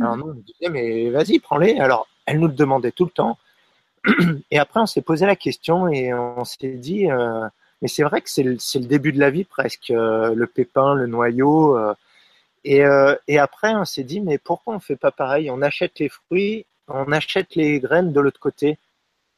[0.00, 1.78] Alors nous on nous disait mais vas-y prends-les.
[1.78, 3.38] Alors elle nous le demandait tout le temps.
[4.50, 7.06] Et après on s'est posé la question et on s'est dit
[7.80, 11.06] mais c'est vrai que c'est le, le, début de la vie presque le pépin, le
[11.06, 11.78] noyau.
[12.64, 12.84] et,
[13.28, 15.50] et, après, on s'est dit, mais pourquoi on fait pas pareil?
[15.50, 18.78] On achète les fruits, on achète les graines de l'autre côté.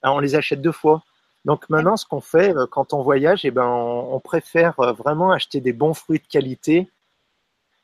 [0.05, 1.02] Alors, on les achète deux fois.
[1.46, 5.32] Donc maintenant, ce qu'on fait euh, quand on voyage, eh ben, on, préfère euh, vraiment
[5.32, 6.88] acheter des bons fruits de qualité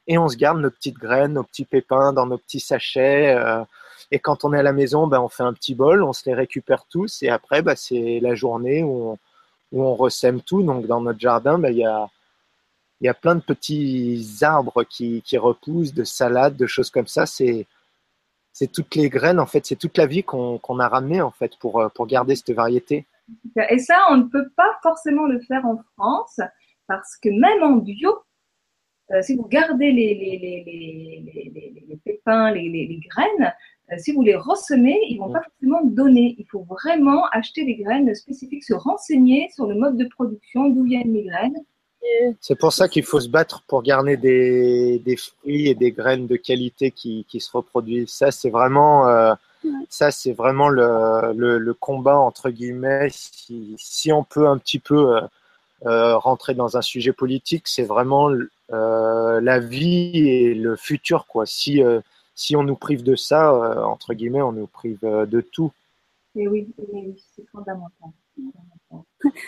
[0.06, 3.34] et on se garde nos petites graines, nos petits pépins dans nos petits sachets.
[3.34, 3.64] Euh,
[4.10, 6.28] et quand on est à la maison, ben, on fait un petit bol, on se
[6.28, 9.12] les récupère tous et après, ben, c'est la journée où
[9.72, 10.62] on, où ressème tout.
[10.62, 12.06] Donc dans notre jardin, ben, il y a
[13.00, 17.24] y a plein de petits arbres qui, qui repoussent, de salades, de choses comme ça.
[17.24, 17.66] C'est
[18.52, 21.30] c'est toutes les graines, en fait, c'est toute la vie qu'on qu a ramené en
[21.30, 23.06] fait pour, pour garder cette variété.
[23.68, 26.40] Et ça, on ne peut pas forcément le faire en France
[26.86, 28.18] parce que même en bio,
[29.12, 33.52] euh, si vous gardez les, les, les, les, les pépins, les, graines,
[33.92, 36.36] euh, si vous les ressemez, ils vont pas forcément donner.
[36.38, 40.84] Il faut vraiment acheter des graines spécifiques, se renseigner sur le mode de production, d'où
[40.84, 41.56] viennent les graines
[42.40, 46.26] c'est pour ça qu'il faut se battre pour garder des, des, fruits et des graines
[46.26, 48.10] de qualité qui, qui se reproduisent.
[48.10, 49.34] Ça, c'est vraiment, euh,
[49.88, 53.08] ça, c'est vraiment le, le, le, combat entre guillemets.
[53.10, 55.20] Si, si, on peut un petit peu euh,
[55.86, 58.30] euh, rentrer dans un sujet politique, c'est vraiment
[58.70, 61.46] la vie et le futur, quoi.
[61.46, 61.82] Si
[62.36, 63.52] si on nous prive de ça,
[63.86, 65.72] entre guillemets, on nous prive de tout.
[66.36, 68.10] Et oui, oui c'est fondamental.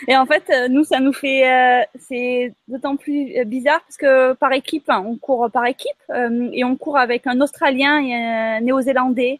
[0.07, 4.53] Et en fait, nous, ça nous fait, euh, c'est d'autant plus bizarre parce que par
[4.53, 8.61] équipe, hein, on court par équipe euh, et on court avec un Australien et un
[8.61, 9.39] Néo-Zélandais.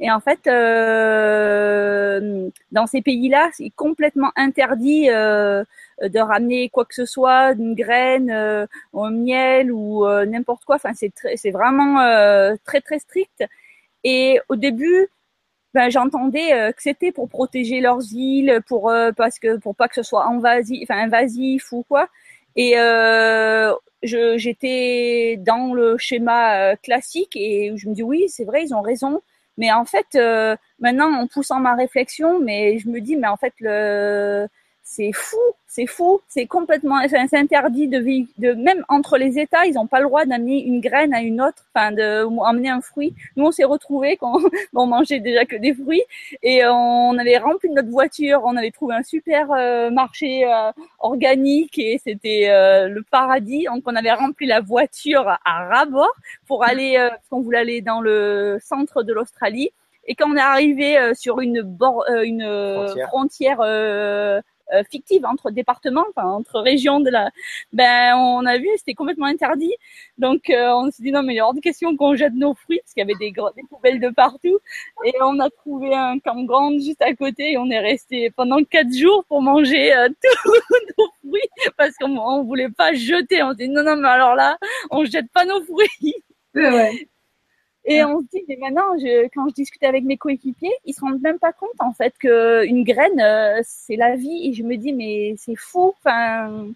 [0.00, 5.64] Et en fait, euh, dans ces pays-là, c'est complètement interdit euh,
[6.00, 10.76] de ramener quoi que ce soit, une graine, euh, un miel ou n'importe quoi.
[10.76, 11.96] Enfin, c'est c'est vraiment
[12.64, 13.44] très très strict.
[14.04, 15.08] Et au début,
[15.74, 19.88] ben, j'entendais euh, que c'était pour protéger leurs îles, pour euh, parce que pour pas
[19.88, 22.08] que ce soit invasif, enfin invasif ou quoi.
[22.56, 28.64] Et euh, j'étais dans le schéma euh, classique et je me dis oui, c'est vrai,
[28.64, 29.22] ils ont raison.
[29.58, 30.16] Mais en fait,
[30.78, 34.46] maintenant, en poussant ma réflexion, mais je me dis mais en fait le
[34.90, 35.36] c'est fou,
[35.66, 37.98] c'est fou, c'est complètement, c'est interdit de,
[38.38, 41.42] de même entre les États, ils n'ont pas le droit d'amener une graine à une
[41.42, 43.14] autre, enfin de emmener un fruit.
[43.36, 44.38] Nous, on s'est retrouvés quand
[44.74, 46.02] on mangeait déjà que des fruits
[46.42, 51.78] et on avait rempli notre voiture, on avait trouvé un super euh, marché euh, organique
[51.78, 53.66] et c'était euh, le paradis.
[53.66, 55.86] Donc on avait rempli la voiture à ras
[56.46, 59.70] pour aller, parce qu'on voulait aller dans le centre de l'Australie.
[60.06, 64.42] Et quand on est arrivé sur une, une frontière, frontière
[64.74, 67.30] euh, fictive entre départements, enfin entre régions de la,
[67.72, 69.72] ben on a vu c'était complètement interdit.
[70.18, 72.54] Donc euh, on s'est dit non mais il est hors de question qu'on jette nos
[72.54, 74.58] fruits parce qu'il y avait des, des poubelles de partout.
[75.04, 78.92] Et on a trouvé un campground juste à côté et on est resté pendant quatre
[78.92, 83.42] jours pour manger euh, tous nos fruits parce qu'on on voulait pas jeter.
[83.42, 84.58] On s'est dit non non mais alors là
[84.90, 86.14] on jette pas nos fruits.
[87.88, 91.00] Et on se dit, mais maintenant, je, quand je discute avec mes coéquipiers, ils se
[91.00, 94.48] rendent même pas compte en fait que une graine, euh, c'est la vie.
[94.48, 95.94] Et je me dis, mais c'est fou.
[95.98, 96.66] Enfin,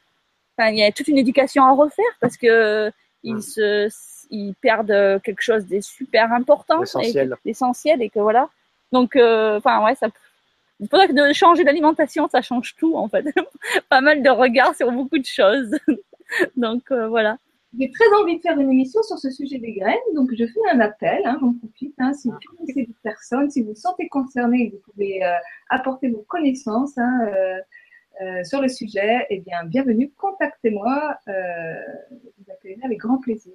[0.59, 2.91] il y a toute une éducation à refaire parce que
[3.23, 3.89] ils se,
[4.31, 8.49] ils perdent quelque chose de super important, essentiel, essentiel, et que voilà.
[8.91, 10.09] Donc, euh, enfin, ouais, ça.
[10.81, 13.25] Il faudrait que de changer d'alimentation, ça change tout en fait.
[13.89, 15.79] pas mal de regards sur beaucoup de choses.
[16.57, 17.37] Donc euh, voilà.
[17.79, 20.61] J'ai très envie de faire une émission sur ce sujet des graines, donc je fais
[20.71, 21.95] un appel, hein, j'en profite.
[21.99, 25.25] Hein, si vous connaissez des personnes, si vous vous sentez concerné et que vous pouvez
[25.25, 25.33] euh,
[25.71, 27.59] apporter vos connaissances hein, euh,
[28.21, 31.75] euh, sur le sujet, eh bien, bienvenue, contactez-moi, euh,
[32.11, 33.55] vous accueillerez avec grand plaisir.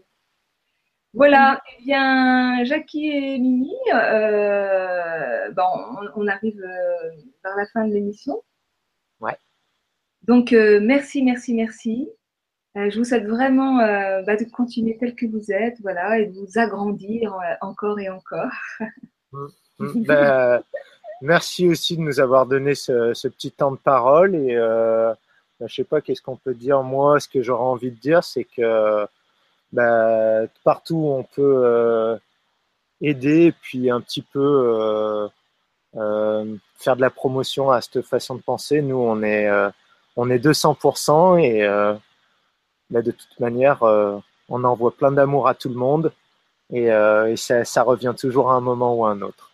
[1.14, 5.62] Voilà, eh bien, Jackie et Mimi, euh, bon,
[6.16, 7.12] on, on arrive euh,
[7.44, 8.42] vers la fin de l'émission.
[9.20, 9.38] Ouais.
[10.24, 12.10] Donc, merci, merci, merci.
[12.78, 16.28] Euh, je vous souhaite vraiment euh, bah, de continuer tel que vous êtes, voilà, et
[16.28, 18.52] de vous agrandir euh, encore et encore.
[19.32, 19.48] Mmh.
[19.80, 20.04] Mmh.
[20.06, 20.62] bah,
[21.22, 25.14] merci aussi de nous avoir donné ce, petit temps de parole et euh,
[25.60, 26.82] bah, sais pas qu'est-ce qu'on peut dire.
[26.84, 29.06] Moi, ce que j'aurais envie de dire, c'est que
[29.74, 32.18] bah, partout où on peut euh,
[33.02, 35.30] aider, puis un petit peu
[35.94, 38.82] faire de la promotion à cette façon de penser.
[38.82, 39.50] Nous, on est
[40.16, 41.68] on est 200% et
[42.90, 44.18] mais de toute manière, euh,
[44.50, 46.12] on envoie plein d'amour à tout le monde
[46.72, 49.52] et, euh, et ça, ça, revient toujours à un moment ou à un autre.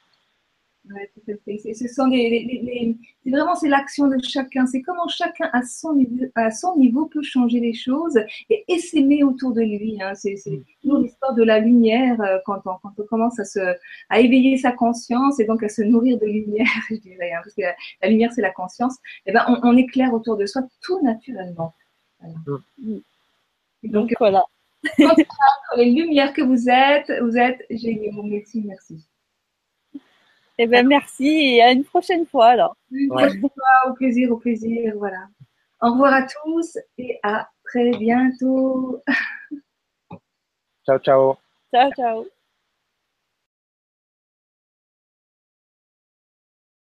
[0.91, 1.73] Ouais, tout à fait.
[1.73, 4.65] Ce sont les, les, les, les vraiment c'est l'action de chacun.
[4.65, 8.19] C'est comment chacun à son niveau, à son niveau peut changer les choses
[8.49, 9.97] et, et s'aimer autour de lui.
[10.01, 10.13] Hein.
[10.13, 10.35] C'est
[10.81, 13.61] toujours l'histoire de la lumière euh, quand on, quand on commence à se
[14.09, 17.55] à éveiller sa conscience et donc à se nourrir de lumière, je dirais, hein, parce
[17.55, 18.95] que la, la lumière c'est la conscience.
[19.25, 21.73] Et eh ben on, on éclaire autour de soi tout naturellement.
[22.19, 22.35] Voilà.
[22.79, 22.99] Mm.
[23.83, 24.43] Donc, voilà.
[25.77, 28.23] les lumières que vous êtes, vous êtes géniaux.
[28.23, 29.07] Merci, merci.
[30.57, 32.75] Eh bien, merci et à une prochaine fois alors.
[32.91, 35.27] Une prochaine fois, au plaisir, au plaisir, voilà.
[35.81, 39.01] Au revoir à tous et à très bientôt.
[40.85, 41.37] Ciao, ciao.
[41.71, 42.25] Ciao, ciao.